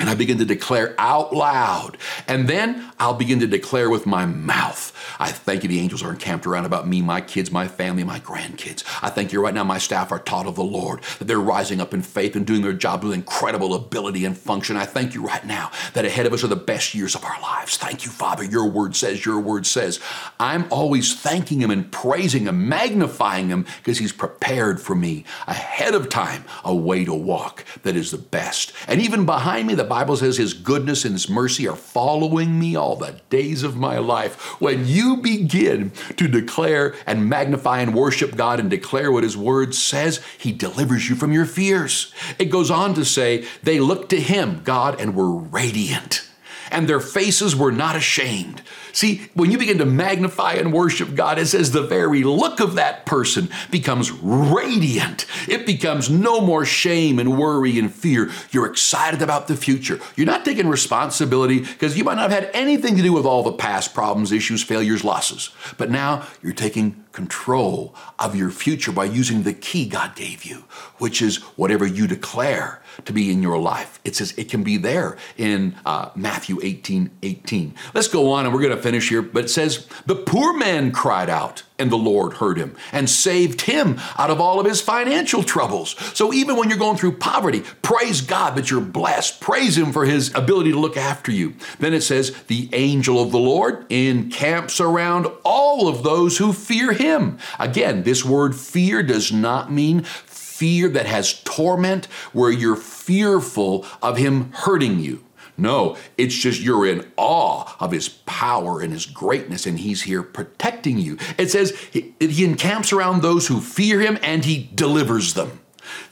And 0.00 0.08
I 0.08 0.14
begin 0.14 0.38
to 0.38 0.44
declare 0.44 0.94
out 0.98 1.34
loud. 1.34 1.98
And 2.26 2.48
then 2.48 2.90
I'll 2.98 3.14
begin 3.14 3.40
to 3.40 3.46
declare 3.46 3.90
with 3.90 4.06
my 4.06 4.24
mouth. 4.24 4.92
I 5.18 5.30
thank 5.30 5.62
you, 5.62 5.68
the 5.68 5.80
angels 5.80 6.02
are 6.02 6.10
encamped 6.10 6.46
around 6.46 6.64
about 6.64 6.86
me, 6.86 7.02
my 7.02 7.20
kids, 7.20 7.50
my 7.50 7.68
family, 7.68 8.04
my 8.04 8.20
grandkids. 8.20 8.84
I 9.02 9.10
thank 9.10 9.32
you 9.32 9.42
right 9.42 9.54
now, 9.54 9.64
my 9.64 9.78
staff 9.78 10.12
are 10.12 10.18
taught 10.18 10.46
of 10.46 10.56
the 10.56 10.64
Lord, 10.64 11.02
that 11.18 11.26
they're 11.26 11.40
rising 11.40 11.80
up 11.80 11.94
in 11.94 12.02
faith 12.02 12.36
and 12.36 12.46
doing 12.46 12.62
their 12.62 12.72
job 12.72 13.02
with 13.04 13.12
incredible 13.12 13.74
ability 13.74 14.24
and 14.24 14.36
function. 14.36 14.76
I 14.76 14.84
thank 14.84 15.14
you 15.14 15.26
right 15.26 15.44
now 15.44 15.70
that 15.94 16.04
ahead 16.04 16.26
of 16.26 16.32
us 16.32 16.44
are 16.44 16.48
the 16.48 16.56
best 16.56 16.94
years 16.94 17.14
of 17.14 17.24
our 17.24 17.40
lives. 17.40 17.76
Thank 17.76 18.04
you, 18.04 18.10
Father. 18.10 18.44
Your 18.44 18.68
word 18.68 18.96
says, 18.96 19.24
your 19.24 19.40
word 19.40 19.66
says. 19.66 20.00
I'm 20.38 20.66
always 20.70 21.18
thanking 21.20 21.60
Him 21.60 21.70
and 21.70 21.90
praising 21.90 22.46
Him, 22.46 22.68
magnifying 22.68 23.48
Him, 23.48 23.66
because 23.78 23.98
He's 23.98 24.12
prepared 24.12 24.80
for 24.80 24.94
me 24.94 25.24
ahead 25.46 25.94
of 25.94 26.08
time 26.08 26.44
a 26.64 26.74
way 26.74 27.04
to 27.04 27.14
walk 27.14 27.64
that 27.82 27.96
is 27.96 28.10
the 28.10 28.18
best. 28.18 28.72
And 28.86 29.00
even 29.00 29.26
behind 29.26 29.66
me, 29.66 29.74
the 29.74 29.84
Bible 29.84 30.16
says 30.16 30.36
His 30.36 30.54
goodness 30.54 31.04
and 31.04 31.14
His 31.14 31.28
mercy 31.28 31.68
are 31.68 31.76
following 31.76 32.58
me 32.58 32.76
all 32.76 32.96
the 32.96 33.20
days 33.30 33.62
of 33.62 33.76
my 33.76 33.98
life. 33.98 34.60
When 34.60 34.86
you 35.02 35.16
begin 35.16 35.90
to 36.16 36.28
declare 36.28 36.94
and 37.06 37.28
magnify 37.28 37.80
and 37.80 37.94
worship 37.94 38.36
God 38.36 38.60
and 38.60 38.70
declare 38.70 39.10
what 39.10 39.24
His 39.24 39.36
Word 39.36 39.74
says, 39.74 40.20
He 40.38 40.52
delivers 40.52 41.08
you 41.08 41.16
from 41.16 41.32
your 41.32 41.46
fears. 41.46 42.14
It 42.38 42.46
goes 42.46 42.70
on 42.70 42.94
to 42.94 43.04
say, 43.04 43.44
they 43.62 43.80
looked 43.80 44.10
to 44.10 44.20
Him, 44.20 44.62
God, 44.62 45.00
and 45.00 45.14
were 45.14 45.30
radiant 45.30 46.28
and 46.72 46.88
their 46.88 47.00
faces 47.00 47.54
were 47.54 47.70
not 47.70 47.94
ashamed. 47.94 48.62
See, 48.92 49.22
when 49.34 49.50
you 49.50 49.58
begin 49.58 49.78
to 49.78 49.86
magnify 49.86 50.54
and 50.54 50.72
worship 50.72 51.14
God, 51.14 51.38
it 51.38 51.46
says 51.46 51.70
the 51.70 51.82
very 51.82 52.24
look 52.24 52.60
of 52.60 52.74
that 52.74 53.06
person 53.06 53.48
becomes 53.70 54.10
radiant. 54.10 55.26
It 55.48 55.64
becomes 55.64 56.10
no 56.10 56.40
more 56.40 56.64
shame 56.64 57.18
and 57.18 57.38
worry 57.38 57.78
and 57.78 57.92
fear. 57.92 58.30
You're 58.50 58.66
excited 58.66 59.22
about 59.22 59.48
the 59.48 59.56
future. 59.56 59.98
You're 60.14 60.26
not 60.26 60.44
taking 60.44 60.68
responsibility 60.68 61.60
because 61.60 61.96
you 61.96 62.04
might 62.04 62.16
not 62.16 62.30
have 62.30 62.42
had 62.42 62.50
anything 62.54 62.96
to 62.96 63.02
do 63.02 63.12
with 63.12 63.24
all 63.24 63.42
the 63.42 63.52
past 63.52 63.94
problems, 63.94 64.30
issues, 64.30 64.62
failures, 64.62 65.04
losses. 65.04 65.50
But 65.78 65.90
now 65.90 66.26
you're 66.42 66.52
taking 66.52 67.04
control 67.12 67.94
of 68.18 68.36
your 68.36 68.50
future 68.50 68.92
by 68.92 69.04
using 69.04 69.42
the 69.42 69.54
key 69.54 69.88
God 69.88 70.14
gave 70.14 70.44
you, 70.44 70.64
which 70.98 71.22
is 71.22 71.38
whatever 71.56 71.86
you 71.86 72.06
declare 72.06 72.81
to 73.04 73.12
be 73.12 73.30
in 73.30 73.42
your 73.42 73.58
life. 73.58 74.00
It 74.04 74.16
says 74.16 74.34
it 74.36 74.48
can 74.48 74.62
be 74.62 74.76
there 74.76 75.16
in 75.36 75.76
uh, 75.84 76.10
Matthew 76.14 76.58
18 76.62 77.10
18. 77.22 77.74
Let's 77.94 78.08
go 78.08 78.32
on 78.32 78.44
and 78.44 78.54
we're 78.54 78.62
going 78.62 78.76
to 78.76 78.82
finish 78.82 79.08
here, 79.08 79.22
but 79.22 79.44
it 79.44 79.48
says, 79.48 79.86
The 80.06 80.16
poor 80.16 80.56
man 80.56 80.92
cried 80.92 81.30
out, 81.30 81.62
and 81.78 81.90
the 81.90 81.96
Lord 81.96 82.34
heard 82.34 82.58
him 82.58 82.76
and 82.92 83.08
saved 83.08 83.62
him 83.62 83.98
out 84.16 84.30
of 84.30 84.40
all 84.40 84.60
of 84.60 84.66
his 84.66 84.80
financial 84.80 85.42
troubles. 85.42 85.96
So 86.16 86.32
even 86.32 86.56
when 86.56 86.68
you're 86.68 86.78
going 86.78 86.96
through 86.96 87.18
poverty, 87.18 87.62
praise 87.82 88.20
God 88.20 88.54
that 88.56 88.70
you're 88.70 88.80
blessed. 88.80 89.40
Praise 89.40 89.76
Him 89.76 89.92
for 89.92 90.04
His 90.04 90.34
ability 90.34 90.72
to 90.72 90.78
look 90.78 90.96
after 90.96 91.32
you. 91.32 91.54
Then 91.78 91.94
it 91.94 92.02
says, 92.02 92.34
The 92.44 92.68
angel 92.72 93.22
of 93.22 93.32
the 93.32 93.38
Lord 93.38 93.90
encamps 93.90 94.80
around 94.80 95.26
all 95.44 95.88
of 95.88 96.02
those 96.02 96.38
who 96.38 96.52
fear 96.52 96.92
Him. 96.92 97.38
Again, 97.58 98.02
this 98.02 98.24
word 98.24 98.54
fear 98.54 99.02
does 99.02 99.32
not 99.32 99.72
mean 99.72 100.04
fear 100.62 100.88
that 100.88 101.06
has 101.06 101.42
torment, 101.42 102.04
where 102.32 102.52
you're 102.52 102.76
fearful 102.76 103.84
of 104.00 104.16
Him 104.16 104.52
hurting 104.52 105.00
you. 105.00 105.24
No, 105.58 105.96
it's 106.16 106.36
just 106.36 106.60
you're 106.60 106.86
in 106.86 107.10
awe 107.16 107.76
of 107.80 107.90
his 107.90 108.08
power 108.08 108.80
and 108.80 108.92
his 108.92 109.06
greatness, 109.06 109.66
and 109.66 109.80
he's 109.80 110.02
here 110.02 110.22
protecting 110.22 110.98
you. 110.98 111.18
It 111.36 111.50
says 111.50 111.76
he, 111.90 112.14
encamps 112.20 112.92
around 112.92 113.22
those 113.22 113.48
who 113.48 113.60
fear 113.60 114.00
him 114.00 114.18
and 114.22 114.44
he 114.44 114.70
delivers 114.74 115.34
them. 115.34 115.60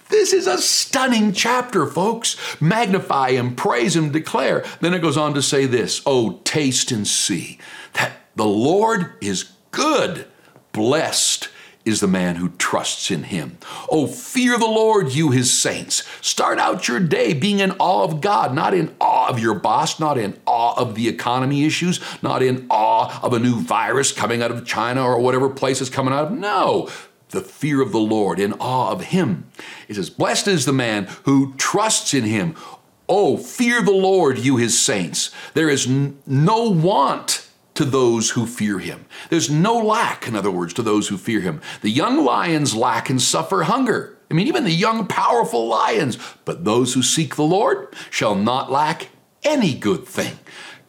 This 0.09 0.33
is 0.33 0.49
a 0.49 0.59
stunning 0.59 1.33
chapter, 1.33 1.87
folks. 1.87 2.37
Magnify 2.61 3.31
him, 3.31 3.55
praise 3.55 3.95
him, 3.95 4.11
declare. 4.11 4.65
Then 4.81 4.95
it 4.95 5.01
goes 5.01 5.17
on 5.17 5.33
to 5.35 5.43
say 5.43 5.65
this 5.65 6.03
Oh, 6.05 6.41
taste 6.45 6.91
and 6.91 7.07
see 7.07 7.59
that 7.93 8.13
the 8.35 8.47
Lord 8.47 9.15
is 9.21 9.53
good. 9.71 10.27
Blessed 10.73 11.49
is 11.91 12.01
the 12.01 12.09
man 12.09 12.37
who 12.37 12.49
trusts 12.51 13.11
in 13.11 13.25
him. 13.25 13.59
Oh, 13.91 14.07
fear 14.07 14.59
the 14.59 14.65
Lord, 14.65 15.13
you 15.13 15.31
his 15.31 15.53
saints. 15.53 16.03
Start 16.23 16.59
out 16.59 16.89
your 16.89 17.01
day 17.01 17.35
being 17.35 17.59
in 17.59 17.73
awe 17.73 18.05
of 18.05 18.23
God, 18.23 18.55
not 18.55 18.73
in 18.73 18.95
awe 19.01 19.29
of 19.29 19.39
your 19.39 19.55
boss, 19.55 20.01
not 20.01 20.17
in 20.17 20.41
awe 20.47 20.75
of 20.81 20.95
the 20.95 21.09
economy 21.09 21.65
issues, 21.65 22.01
not 22.23 22.43
in 22.43 22.67
awe 22.71 23.21
of 23.23 23.35
a 23.35 23.39
new 23.39 23.61
virus 23.61 24.13
coming 24.13 24.43
out 24.43 24.51
of 24.51 24.65
China 24.65 25.05
or 25.05 25.21
whatever 25.21 25.51
place 25.51 25.83
is 25.83 25.91
coming 25.91 26.15
out 26.15 26.27
of. 26.27 26.33
No, 26.33 26.89
the 27.31 27.41
fear 27.43 27.83
of 27.83 27.93
the 27.93 27.99
Lord, 27.99 28.41
in 28.41 28.55
awe 28.55 28.91
of 28.91 29.05
him. 29.07 29.51
It 29.89 29.95
says, 29.95 30.09
Blessed 30.09 30.49
is 30.49 30.65
the 30.65 30.73
man 30.73 31.09
who 31.25 31.55
trusts 31.55 32.15
in 32.15 32.25
him. 32.25 32.55
Oh, 33.09 33.37
fear 33.37 33.83
the 33.83 33.91
Lord, 33.91 34.39
you 34.39 34.57
his 34.57 34.79
saints. 34.79 35.31
There 35.55 35.69
is 35.69 35.87
n- 35.87 36.19
no 36.27 36.71
want 36.71 37.50
to 37.81 37.87
those 37.87 38.29
who 38.29 38.45
fear 38.45 38.79
him. 38.79 39.07
There's 39.31 39.49
no 39.49 39.79
lack, 39.79 40.29
in 40.29 40.37
other 40.37 40.51
words, 40.51 40.75
to 40.75 40.83
those 40.83 41.09
who 41.09 41.17
fear 41.17 41.41
him. 41.41 41.63
The 41.81 41.89
young 41.89 42.23
lions 42.23 42.77
lack 42.77 43.09
and 43.09 43.23
suffer 43.23 43.63
hunger. 43.63 44.19
I 44.31 44.35
mean, 44.35 44.49
even 44.49 44.65
the 44.65 44.71
young, 44.71 45.07
powerful 45.07 45.67
lions. 45.67 46.19
But 46.45 46.67
those 46.67 46.93
who 46.93 47.03
seek 47.03 47.37
the 47.37 47.43
Lord 47.43 47.89
shall 48.11 48.35
not 48.35 48.71
lack 48.71 49.09
any 49.45 49.73
good 49.73 50.05
thing. 50.05 50.39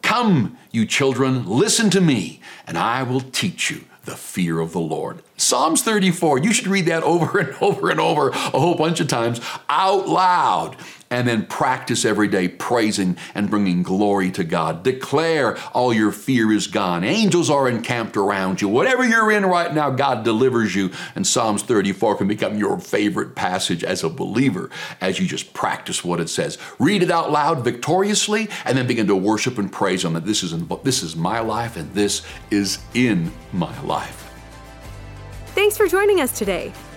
Come, 0.02 0.58
you 0.70 0.84
children, 0.84 1.46
listen 1.46 1.88
to 1.88 2.00
me, 2.02 2.42
and 2.66 2.76
I 2.76 3.02
will 3.04 3.22
teach 3.22 3.70
you 3.70 3.86
the 4.04 4.16
fear 4.16 4.60
of 4.60 4.72
the 4.72 4.80
Lord. 4.80 5.22
Psalms 5.38 5.82
34, 5.82 6.40
you 6.40 6.52
should 6.52 6.66
read 6.66 6.86
that 6.86 7.02
over 7.04 7.38
and 7.38 7.54
over 7.62 7.88
and 7.88 8.00
over 8.00 8.28
a 8.28 8.34
whole 8.34 8.74
bunch 8.74 9.00
of 9.00 9.08
times 9.08 9.40
out 9.70 10.06
loud 10.08 10.76
and 11.12 11.28
then 11.28 11.44
practice 11.44 12.06
every 12.06 12.26
day 12.26 12.48
praising 12.48 13.18
and 13.34 13.50
bringing 13.50 13.82
glory 13.82 14.30
to 14.30 14.42
God. 14.42 14.82
Declare 14.82 15.58
all 15.74 15.92
your 15.92 16.10
fear 16.10 16.50
is 16.50 16.66
gone. 16.66 17.04
Angels 17.04 17.50
are 17.50 17.68
encamped 17.68 18.16
around 18.16 18.62
you. 18.62 18.68
Whatever 18.68 19.04
you're 19.04 19.30
in 19.30 19.44
right 19.44 19.74
now, 19.74 19.90
God 19.90 20.24
delivers 20.24 20.74
you. 20.74 20.90
And 21.14 21.26
Psalms 21.26 21.62
34 21.64 22.16
can 22.16 22.28
become 22.28 22.56
your 22.56 22.78
favorite 22.78 23.34
passage 23.34 23.84
as 23.84 24.02
a 24.02 24.08
believer 24.08 24.70
as 25.02 25.20
you 25.20 25.26
just 25.26 25.52
practice 25.52 26.02
what 26.02 26.18
it 26.18 26.30
says. 26.30 26.56
Read 26.78 27.02
it 27.02 27.10
out 27.10 27.30
loud 27.30 27.62
victoriously 27.62 28.48
and 28.64 28.78
then 28.78 28.86
begin 28.86 29.06
to 29.08 29.14
worship 29.14 29.58
and 29.58 29.70
praise 29.70 30.06
Him 30.06 30.14
that 30.14 30.24
this 30.24 30.42
is, 30.42 30.54
in, 30.54 30.66
this 30.82 31.02
is 31.02 31.14
my 31.14 31.40
life 31.40 31.76
and 31.76 31.92
this 31.92 32.22
is 32.50 32.78
in 32.94 33.30
my 33.52 33.78
life. 33.82 34.30
Thanks 35.48 35.76
for 35.76 35.86
joining 35.86 36.22
us 36.22 36.38
today. 36.38 36.72